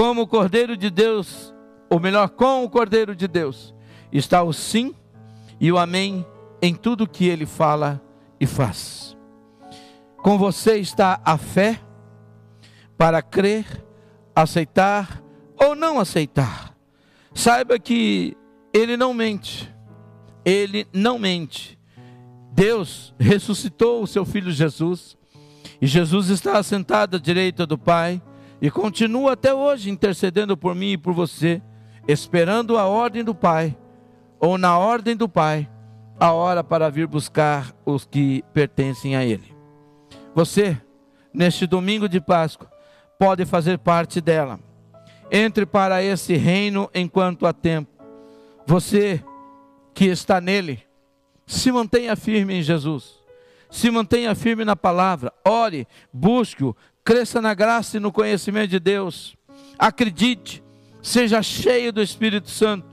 Como 0.01 0.23
o 0.23 0.27
Cordeiro 0.27 0.79
de 0.79 0.89
Deus, 0.89 1.53
ou 1.91 2.01
melhor, 2.01 2.31
com 2.31 2.65
o 2.65 2.71
Cordeiro 2.71 3.15
de 3.15 3.29
Deus, 3.29 3.75
está 4.11 4.43
o 4.43 4.51
sim 4.51 4.95
e 5.61 5.71
o 5.71 5.77
amém 5.77 6.25
em 6.63 6.75
tudo 6.75 7.07
que 7.07 7.29
ele 7.29 7.45
fala 7.45 8.01
e 8.41 8.47
faz. 8.47 9.15
Com 10.17 10.39
você 10.39 10.79
está 10.79 11.21
a 11.23 11.37
fé 11.37 11.79
para 12.97 13.21
crer, 13.21 13.67
aceitar 14.35 15.23
ou 15.55 15.75
não 15.75 16.01
aceitar. 16.01 16.75
Saiba 17.35 17.79
que 17.79 18.35
ele 18.73 18.97
não 18.97 19.13
mente. 19.13 19.71
Ele 20.47 20.89
não 20.95 21.19
mente. 21.19 21.79
Deus 22.53 23.15
ressuscitou 23.19 24.03
o 24.03 24.07
seu 24.07 24.25
filho 24.25 24.51
Jesus, 24.51 25.15
e 25.79 25.87
Jesus 25.87 26.31
está 26.31 26.57
assentado 26.57 27.19
à 27.19 27.21
direita 27.21 27.67
do 27.67 27.77
Pai 27.77 28.23
e 28.61 28.71
continua 28.71 29.33
até 29.33 29.55
hoje 29.55 29.91
intercedendo 29.91 30.57
por 30.57 30.75
mim 30.75 30.93
e 30.93 30.99
por 30.99 31.15
você, 31.15 31.63
esperando 32.07 32.77
a 32.77 32.87
ordem 32.87 33.25
do 33.25 33.35
Pai, 33.35 33.77
ou 34.39 34.59
na 34.59 34.79
ordem 34.79 35.17
do 35.17 35.29
Pai, 35.29 35.69
a 36.19 36.33
hora 36.33 36.63
para 36.63 36.91
vir 36.91 37.07
buscar 37.07 37.75
os 37.85 38.05
que 38.05 38.45
pertencem 38.53 39.17
a 39.17 39.25
Ele. 39.25 39.55
Você, 40.35 40.81
neste 41.33 41.67
domingo 41.67 42.09
de 42.09 42.21
Páscoa, 42.21 42.71
pode 43.19 43.45
fazer 43.45 43.79
parte 43.79 44.21
dela. 44.21 44.61
Entre 45.31 45.65
para 45.65 46.03
esse 46.03 46.37
reino 46.37 46.91
enquanto 46.95 47.47
há 47.47 47.53
tempo. 47.53 47.91
Você 48.67 49.23
que 49.95 50.07
está 50.07 50.41
nele, 50.41 50.83
se 51.47 51.73
mantenha 51.73 52.17
firme 52.17 52.55
em 52.55 52.63
Jesus. 52.63 53.21
Se 53.71 53.91
mantenha 53.91 54.35
firme 54.35 54.65
na 54.65 54.75
palavra. 54.75 55.33
Ore, 55.47 55.87
busque-o, 56.13 56.77
cresça 57.05 57.41
na 57.41 57.55
graça 57.55 57.97
e 57.97 58.01
no 58.01 58.13
conhecimento 58.13 58.71
de 58.71 58.81
Deus. 58.81 59.37
Acredite, 59.79 60.63
seja 61.03 61.43
cheio 61.43 61.93
do 61.93 62.03
Espírito 62.03 62.51
Santo. 62.51 62.87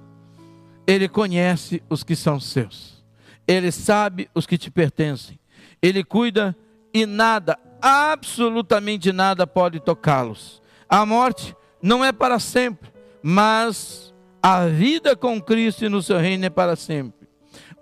Ele 0.86 1.08
conhece 1.08 1.84
os 1.90 2.04
que 2.04 2.16
são 2.16 2.40
seus. 2.40 3.04
Ele 3.48 3.72
sabe 3.72 4.30
os 4.34 4.46
que 4.46 4.58
te 4.58 4.72
pertencem. 4.72 5.40
Ele 5.82 6.04
cuida 6.04 6.56
e 6.94 7.06
nada, 7.06 7.60
absolutamente 7.82 9.12
nada 9.12 9.46
pode 9.46 9.80
tocá-los. 9.80 10.62
A 10.90 11.06
morte 11.06 11.56
não 11.82 12.04
é 12.04 12.12
para 12.12 12.40
sempre, 12.40 12.90
mas 13.22 14.14
a 14.42 14.66
vida 14.68 15.16
com 15.16 15.42
Cristo 15.42 15.86
e 15.86 15.90
no 15.90 16.02
seu 16.02 16.18
reino 16.18 16.46
é 16.46 16.50
para 16.50 16.76
sempre. 16.76 17.28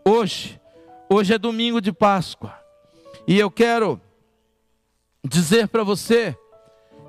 Hoje, 0.04 0.60
hoje 1.10 1.34
é 1.34 1.38
domingo 1.38 1.80
de 1.80 1.92
Páscoa. 1.92 2.54
E 3.28 3.38
eu 3.40 3.50
quero 3.50 4.02
dizer 5.28 5.68
para 5.68 5.84
você 5.84 6.38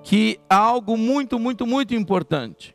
que 0.02 0.38
há 0.48 0.56
algo 0.56 0.96
muito, 0.96 1.38
muito, 1.38 1.66
muito 1.66 1.94
importante. 1.94 2.74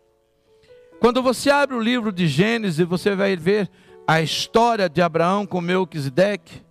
Quando 1.00 1.24
você 1.24 1.50
abre 1.50 1.76
o 1.76 1.82
livro 1.82 2.12
de 2.12 2.28
Gênesis, 2.28 2.86
você 2.86 3.16
vai 3.16 3.36
ver 3.36 3.70
a 4.06 4.22
história 4.22 4.90
de 4.90 5.02
Abraão 5.02 5.46
com 5.46 5.62
Melquisedeque. 5.62 6.62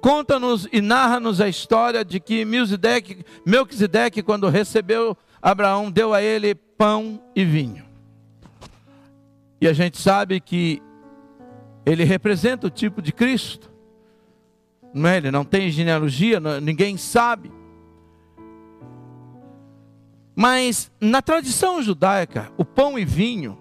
Conta-nos 0.00 0.68
e 0.72 0.80
narra-nos 0.80 1.40
a 1.40 1.48
história 1.48 2.04
de 2.04 2.18
que 2.18 2.44
Melquisedeque, 2.44 4.22
quando 4.22 4.48
recebeu 4.48 5.16
Abraão, 5.40 5.90
deu 5.90 6.12
a 6.12 6.20
ele 6.20 6.54
pão 6.54 7.22
e 7.34 7.44
vinho. 7.44 7.84
E 9.60 9.68
a 9.68 9.72
gente 9.72 9.96
sabe 9.98 10.40
que 10.40 10.82
ele 11.86 12.02
representa 12.02 12.66
o 12.66 12.70
tipo 12.70 13.00
de 13.00 13.12
Cristo. 13.12 13.70
Não 14.92 15.08
é? 15.08 15.18
Ele 15.18 15.30
não 15.30 15.44
tem 15.44 15.70
genealogia, 15.70 16.40
ninguém 16.60 16.96
sabe. 16.96 17.61
Mas 20.34 20.90
na 21.00 21.20
tradição 21.20 21.82
judaica, 21.82 22.50
o 22.56 22.64
pão 22.64 22.98
e 22.98 23.04
vinho 23.04 23.58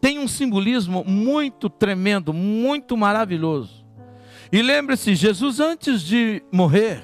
tem 0.00 0.18
um 0.18 0.28
simbolismo 0.28 1.04
muito 1.04 1.70
tremendo, 1.70 2.32
muito 2.32 2.96
maravilhoso. 2.96 3.84
E 4.50 4.60
lembre-se, 4.60 5.14
Jesus 5.14 5.60
antes 5.60 6.02
de 6.02 6.42
morrer, 6.52 7.02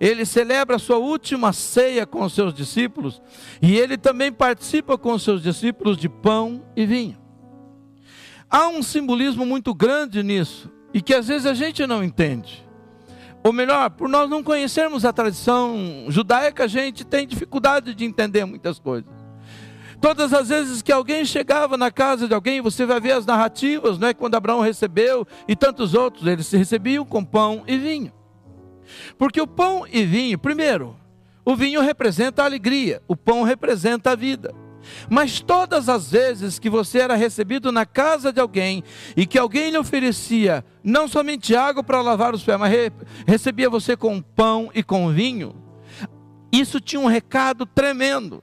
ele 0.00 0.24
celebra 0.24 0.76
a 0.76 0.78
sua 0.78 0.96
última 0.96 1.52
ceia 1.52 2.06
com 2.06 2.22
os 2.22 2.34
seus 2.34 2.54
discípulos 2.54 3.20
e 3.60 3.76
ele 3.76 3.96
também 3.98 4.32
participa 4.32 4.96
com 4.96 5.12
os 5.12 5.22
seus 5.22 5.42
discípulos 5.42 5.96
de 5.96 6.08
pão 6.08 6.64
e 6.74 6.86
vinho. 6.86 7.18
Há 8.48 8.68
um 8.68 8.82
simbolismo 8.82 9.44
muito 9.44 9.74
grande 9.74 10.22
nisso 10.22 10.70
e 10.94 11.02
que 11.02 11.14
às 11.14 11.28
vezes 11.28 11.46
a 11.46 11.54
gente 11.54 11.86
não 11.86 12.02
entende. 12.02 12.65
Ou 13.46 13.52
melhor, 13.52 13.90
por 13.90 14.08
nós 14.08 14.28
não 14.28 14.42
conhecermos 14.42 15.04
a 15.04 15.12
tradição 15.12 16.06
judaica, 16.08 16.64
a 16.64 16.66
gente 16.66 17.04
tem 17.04 17.24
dificuldade 17.24 17.94
de 17.94 18.04
entender 18.04 18.44
muitas 18.44 18.80
coisas. 18.80 19.08
Todas 20.00 20.32
as 20.32 20.48
vezes 20.48 20.82
que 20.82 20.90
alguém 20.90 21.24
chegava 21.24 21.76
na 21.76 21.92
casa 21.92 22.26
de 22.26 22.34
alguém, 22.34 22.60
você 22.60 22.84
vai 22.84 22.98
ver 22.98 23.12
as 23.12 23.24
narrativas, 23.24 24.00
não 24.00 24.08
é? 24.08 24.14
Quando 24.14 24.34
Abraão 24.34 24.58
recebeu 24.58 25.24
e 25.46 25.54
tantos 25.54 25.94
outros, 25.94 26.26
eles 26.26 26.48
se 26.48 26.56
recebiam 26.56 27.04
com 27.04 27.24
pão 27.24 27.62
e 27.68 27.78
vinho. 27.78 28.12
Porque 29.16 29.40
o 29.40 29.46
pão 29.46 29.86
e 29.92 30.04
vinho, 30.04 30.40
primeiro, 30.40 30.96
o 31.44 31.54
vinho 31.54 31.80
representa 31.80 32.42
a 32.42 32.46
alegria, 32.46 33.00
o 33.06 33.14
pão 33.14 33.44
representa 33.44 34.10
a 34.10 34.16
vida. 34.16 34.52
Mas 35.08 35.40
todas 35.40 35.88
as 35.88 36.10
vezes 36.10 36.58
que 36.58 36.70
você 36.70 36.98
era 36.98 37.14
recebido 37.14 37.70
na 37.70 37.86
casa 37.86 38.32
de 38.32 38.40
alguém 38.40 38.82
e 39.16 39.26
que 39.26 39.38
alguém 39.38 39.70
lhe 39.70 39.78
oferecia 39.78 40.64
não 40.82 41.08
somente 41.08 41.54
água 41.54 41.82
para 41.82 42.00
lavar 42.00 42.34
os 42.34 42.42
pés, 42.42 42.58
mas 42.58 42.70
re 42.70 42.92
recebia 43.26 43.70
você 43.70 43.96
com 43.96 44.20
pão 44.20 44.70
e 44.74 44.82
com 44.82 45.12
vinho, 45.12 45.54
isso 46.52 46.80
tinha 46.80 47.00
um 47.00 47.06
recado 47.06 47.66
tremendo. 47.66 48.42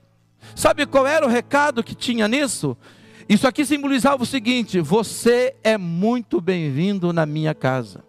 Sabe 0.54 0.86
qual 0.86 1.06
era 1.06 1.26
o 1.26 1.28
recado 1.28 1.82
que 1.82 1.94
tinha 1.94 2.28
nisso? 2.28 2.76
Isso 3.28 3.46
aqui 3.48 3.64
simbolizava 3.64 4.22
o 4.22 4.26
seguinte: 4.26 4.80
você 4.80 5.56
é 5.62 5.78
muito 5.78 6.40
bem-vindo 6.40 7.12
na 7.12 7.24
minha 7.24 7.54
casa. 7.54 8.04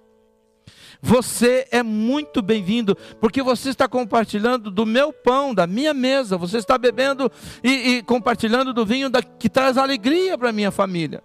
Você 1.05 1.67
é 1.69 1.83
muito 1.83 2.41
bem-vindo, 2.41 2.97
porque 3.21 3.43
você 3.43 3.69
está 3.69 3.87
compartilhando 3.87 4.71
do 4.71 4.87
meu 4.87 5.13
pão, 5.13 5.53
da 5.53 5.67
minha 5.67 5.93
mesa, 5.93 6.35
você 6.35 6.57
está 6.57 6.79
bebendo 6.79 7.31
e, 7.63 7.69
e 7.69 8.01
compartilhando 8.01 8.73
do 8.73 8.83
vinho 8.83 9.07
da, 9.07 9.21
que 9.21 9.47
traz 9.47 9.77
alegria 9.77 10.35
para 10.35 10.49
a 10.49 10.51
minha 10.51 10.71
família. 10.71 11.23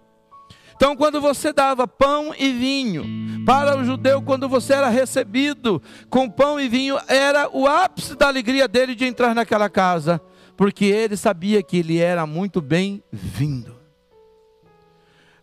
Então, 0.75 0.95
quando 0.95 1.19
você 1.19 1.51
dava 1.51 1.87
pão 1.87 2.31
e 2.37 2.51
vinho 2.51 3.43
para 3.43 3.75
o 3.75 3.83
judeu, 3.83 4.21
quando 4.21 4.47
você 4.47 4.73
era 4.73 4.87
recebido 4.87 5.81
com 6.11 6.29
pão 6.29 6.59
e 6.59 6.69
vinho, 6.69 6.99
era 7.07 7.49
o 7.51 7.65
ápice 7.65 8.15
da 8.15 8.27
alegria 8.27 8.67
dele 8.67 8.93
de 8.93 9.05
entrar 9.05 9.33
naquela 9.33 9.67
casa, 9.67 10.21
porque 10.55 10.85
ele 10.85 11.17
sabia 11.17 11.63
que 11.63 11.77
ele 11.77 11.97
era 11.97 12.27
muito 12.27 12.61
bem-vindo. 12.61 13.75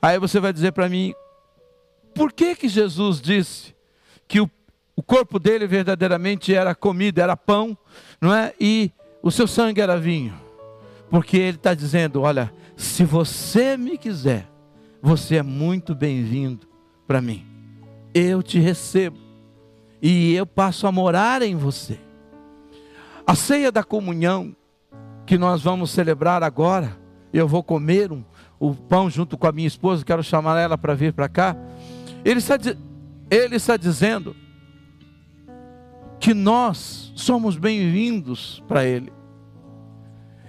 Aí 0.01 0.16
você 0.16 0.38
vai 0.38 0.53
dizer 0.53 0.70
para 0.70 0.88
mim, 0.88 1.12
por 2.14 2.33
que 2.33 2.55
que 2.55 2.68
Jesus 2.68 3.20
disse 3.20 3.77
que 4.29 4.41
o, 4.41 4.51
o 4.95 5.03
corpo 5.03 5.38
dele 5.38 5.67
verdadeiramente 5.67 6.55
era 6.55 6.75
comida, 6.75 7.23
era 7.23 7.37
pão, 7.37 7.77
não 8.21 8.33
é? 8.35 8.53
E 8.61 8.93
o 9.23 9.31
seu 9.31 9.47
sangue 9.47 9.81
era 9.81 9.97
vinho. 9.97 10.35
Porque 11.11 11.38
ele 11.38 11.57
está 11.57 11.73
dizendo: 11.73 12.21
olha, 12.21 12.53
se 12.77 13.05
você 13.05 13.77
me 13.77 13.97
quiser, 13.97 14.47
você 15.01 15.37
é 15.37 15.43
muito 15.43 15.95
bem-vindo 15.95 16.69
para 17.07 17.21
mim. 17.21 17.47
Eu 18.14 18.43
te 18.43 18.59
recebo 18.59 19.17
e 20.03 20.35
eu 20.35 20.47
passo 20.47 20.87
a 20.87 20.93
morar 20.93 21.43
em 21.43 21.57
você. 21.57 21.99
A 23.27 23.35
ceia 23.35 23.73
da 23.73 23.83
comunhão 23.83 24.55
que 25.27 25.37
nós 25.37 25.62
vamos 25.62 25.91
celebrar 25.91 26.43
agora, 26.43 26.97
eu 27.33 27.47
vou 27.47 27.62
comer 27.62 28.11
um, 28.11 28.25
o 28.59 28.75
pão 28.75 29.11
junto 29.11 29.37
com 29.37 29.47
a 29.47 29.53
minha 29.53 29.69
esposa, 29.69 30.05
quero 30.05 30.23
chamar 30.23 30.59
ela 30.59 30.79
para 30.79 30.95
vir 30.95 31.12
para 31.12 31.29
cá. 31.29 31.57
Ele 32.25 32.38
está, 32.38 32.57
ele 33.31 33.57
está 33.57 33.77
dizendo 33.77 34.35
que 36.21 36.35
nós 36.35 37.12
somos 37.14 37.57
bem-vindos 37.57 38.62
para 38.67 38.85
Ele. 38.85 39.12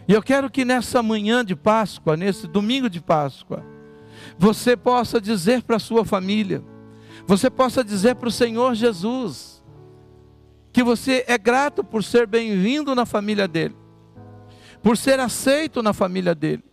E 0.07 0.13
eu 0.13 0.23
quero 0.23 0.49
que 0.49 0.65
nessa 0.65 1.03
manhã 1.03 1.45
de 1.45 1.55
Páscoa, 1.55 2.17
nesse 2.17 2.47
domingo 2.47 2.89
de 2.89 2.99
Páscoa, 2.99 3.63
você 4.37 4.75
possa 4.75 5.21
dizer 5.21 5.61
para 5.63 5.75
a 5.75 5.79
sua 5.79 6.03
família, 6.03 6.63
você 7.27 7.49
possa 7.49 7.83
dizer 7.83 8.15
para 8.15 8.29
o 8.29 8.31
Senhor 8.31 8.73
Jesus, 8.73 9.63
que 10.71 10.83
você 10.83 11.23
é 11.27 11.37
grato 11.37 11.83
por 11.83 12.03
ser 12.03 12.25
bem-vindo 12.25 12.95
na 12.95 13.05
família 13.05 13.47
dele, 13.47 13.75
por 14.81 14.97
ser 14.97 15.19
aceito 15.19 15.83
na 15.83 15.93
família 15.93 16.33
dele, 16.33 16.63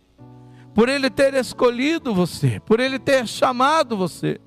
por 0.73 0.89
ele 0.89 1.09
ter 1.09 1.33
escolhido 1.33 2.13
você, 2.13 2.59
por 2.65 2.79
ele 2.79 2.97
ter 2.97 3.27
chamado 3.27 3.95
você. 3.97 4.39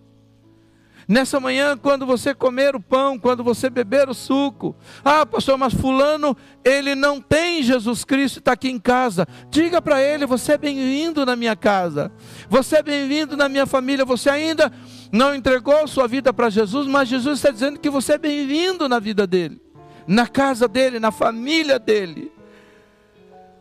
Nessa 1.10 1.40
manhã, 1.40 1.76
quando 1.76 2.06
você 2.06 2.32
comer 2.32 2.76
o 2.76 2.80
pão, 2.80 3.18
quando 3.18 3.42
você 3.42 3.68
beber 3.68 4.08
o 4.08 4.14
suco, 4.14 4.76
ah, 5.04 5.26
pastor, 5.26 5.58
mas 5.58 5.74
Fulano, 5.74 6.36
ele 6.64 6.94
não 6.94 7.20
tem 7.20 7.64
Jesus 7.64 8.04
Cristo, 8.04 8.38
está 8.38 8.52
aqui 8.52 8.70
em 8.70 8.78
casa. 8.78 9.26
Diga 9.50 9.82
para 9.82 10.00
ele: 10.00 10.24
você 10.24 10.52
é 10.52 10.58
bem-vindo 10.58 11.26
na 11.26 11.34
minha 11.34 11.56
casa, 11.56 12.12
você 12.48 12.76
é 12.76 12.82
bem-vindo 12.84 13.36
na 13.36 13.48
minha 13.48 13.66
família. 13.66 14.04
Você 14.04 14.30
ainda 14.30 14.72
não 15.10 15.34
entregou 15.34 15.84
sua 15.88 16.06
vida 16.06 16.32
para 16.32 16.48
Jesus, 16.48 16.86
mas 16.86 17.08
Jesus 17.08 17.40
está 17.40 17.50
dizendo 17.50 17.80
que 17.80 17.90
você 17.90 18.12
é 18.12 18.18
bem-vindo 18.18 18.88
na 18.88 19.00
vida 19.00 19.26
dele, 19.26 19.60
na 20.06 20.28
casa 20.28 20.68
dele, 20.68 21.00
na 21.00 21.10
família 21.10 21.76
dele. 21.76 22.30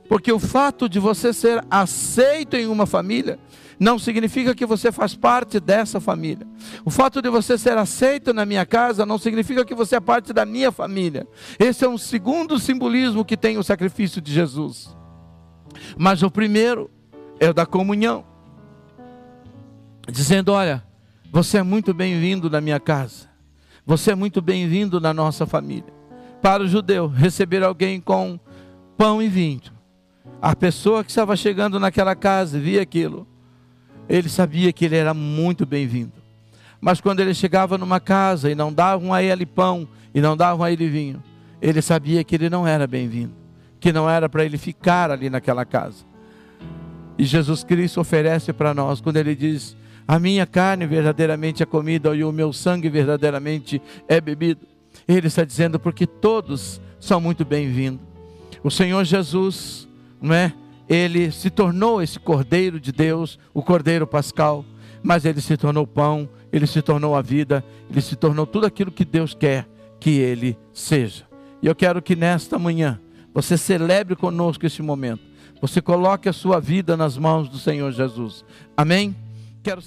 Porque 0.07 0.31
o 0.31 0.37
fato 0.37 0.87
de 0.87 0.99
você 0.99 1.33
ser 1.33 1.65
aceito 1.67 2.55
em 2.55 2.67
uma 2.67 2.85
família 2.85 3.39
não 3.79 3.97
significa 3.97 4.53
que 4.53 4.65
você 4.65 4.91
faz 4.91 5.15
parte 5.15 5.59
dessa 5.59 6.01
família. 6.01 6.45
O 6.83 6.89
fato 6.89 7.21
de 7.21 7.29
você 7.29 7.57
ser 7.57 7.77
aceito 7.77 8.33
na 8.33 8.45
minha 8.45 8.65
casa 8.65 9.05
não 9.05 9.17
significa 9.17 9.63
que 9.63 9.73
você 9.73 9.95
é 9.95 9.99
parte 10.01 10.33
da 10.33 10.45
minha 10.45 10.71
família. 10.71 11.25
Esse 11.57 11.85
é 11.85 11.89
um 11.89 11.97
segundo 11.97 12.59
simbolismo 12.59 13.23
que 13.23 13.37
tem 13.37 13.57
o 13.57 13.63
sacrifício 13.63 14.21
de 14.21 14.33
Jesus. 14.33 14.93
Mas 15.97 16.21
o 16.21 16.29
primeiro 16.29 16.91
é 17.39 17.49
o 17.49 17.53
da 17.53 17.65
comunhão. 17.65 18.25
Dizendo: 20.11 20.51
Olha, 20.51 20.83
você 21.31 21.59
é 21.59 21.63
muito 21.63 21.93
bem-vindo 21.93 22.49
na 22.49 22.59
minha 22.59 22.79
casa. 22.79 23.29
Você 23.85 24.11
é 24.11 24.15
muito 24.15 24.41
bem-vindo 24.41 24.99
na 24.99 25.13
nossa 25.13 25.45
família. 25.45 25.93
Para 26.41 26.63
o 26.63 26.67
judeu, 26.67 27.07
receber 27.07 27.63
alguém 27.63 28.01
com 28.01 28.39
pão 28.97 29.21
e 29.21 29.29
vinho. 29.29 29.61
A 30.41 30.55
pessoa 30.55 31.03
que 31.03 31.09
estava 31.09 31.35
chegando 31.35 31.79
naquela 31.79 32.15
casa 32.15 32.59
via 32.59 32.81
aquilo 32.81 33.27
ele 34.09 34.27
sabia 34.27 34.73
que 34.73 34.85
ele 34.85 34.95
era 34.95 35.13
muito 35.13 35.65
bem-vindo. 35.65 36.11
Mas 36.81 36.99
quando 36.99 37.19
ele 37.19 37.33
chegava 37.33 37.77
numa 37.77 37.99
casa 37.99 38.49
e 38.49 38.55
não 38.55 38.73
davam 38.73 39.13
a 39.13 39.21
ele 39.21 39.45
pão 39.45 39.87
e 40.13 40.19
não 40.19 40.35
davam 40.35 40.63
a 40.63 40.71
ele 40.71 40.89
vinho, 40.89 41.23
ele 41.61 41.81
sabia 41.81 42.23
que 42.23 42.35
ele 42.35 42.49
não 42.49 42.65
era 42.65 42.87
bem-vindo, 42.87 43.33
que 43.79 43.93
não 43.93 44.09
era 44.09 44.27
para 44.27 44.43
ele 44.43 44.57
ficar 44.57 45.11
ali 45.11 45.29
naquela 45.29 45.63
casa. 45.65 46.09
E 47.17 47.25
Jesus 47.25 47.63
Cristo 47.63 47.99
oferece 47.99 48.51
para 48.53 48.73
nós 48.73 49.01
quando 49.01 49.17
ele 49.17 49.35
diz: 49.35 49.75
A 50.07 50.17
minha 50.17 50.47
carne 50.47 50.87
verdadeiramente 50.87 51.61
é 51.61 51.65
comida 51.65 52.15
e 52.15 52.23
o 52.23 52.31
meu 52.31 52.51
sangue 52.53 52.89
verdadeiramente 52.89 53.81
é 54.07 54.21
bebido. 54.21 54.65
Ele 55.07 55.27
está 55.27 55.43
dizendo 55.43 55.79
porque 55.79 56.07
todos 56.07 56.81
são 56.99 57.19
muito 57.19 57.43
bem-vindos. 57.43 57.99
O 58.63 58.71
Senhor 58.71 59.03
Jesus, 59.03 59.87
não 60.21 60.33
é? 60.33 60.53
Ele 60.89 61.31
se 61.31 61.51
tornou 61.51 62.01
esse 62.01 62.19
Cordeiro 62.19 62.79
de 62.79 62.91
Deus, 62.91 63.37
o 63.53 63.61
Cordeiro 63.61 64.07
Pascal, 64.07 64.65
mas 65.03 65.23
ele 65.23 65.39
se 65.39 65.55
tornou 65.55 65.85
pão, 65.85 66.27
ele 66.51 66.65
se 66.65 66.81
tornou 66.81 67.15
a 67.15 67.21
vida, 67.21 67.63
ele 67.89 68.01
se 68.01 68.15
tornou 68.15 68.47
tudo 68.47 68.65
aquilo 68.65 68.91
que 68.91 69.05
Deus 69.05 69.35
quer 69.35 69.67
que 69.99 70.17
ele 70.17 70.57
seja. 70.73 71.25
E 71.61 71.67
eu 71.67 71.75
quero 71.75 72.01
que 72.01 72.15
nesta 72.15 72.57
manhã 72.57 72.99
você 73.33 73.57
celebre 73.57 74.15
conosco 74.15 74.65
esse 74.65 74.81
momento. 74.81 75.21
Você 75.61 75.81
coloque 75.81 76.27
a 76.27 76.33
sua 76.33 76.59
vida 76.59 76.97
nas 76.97 77.17
mãos 77.17 77.49
do 77.49 77.59
Senhor 77.59 77.91
Jesus. 77.91 78.43
Amém? 78.75 79.15
Quero 79.61 79.81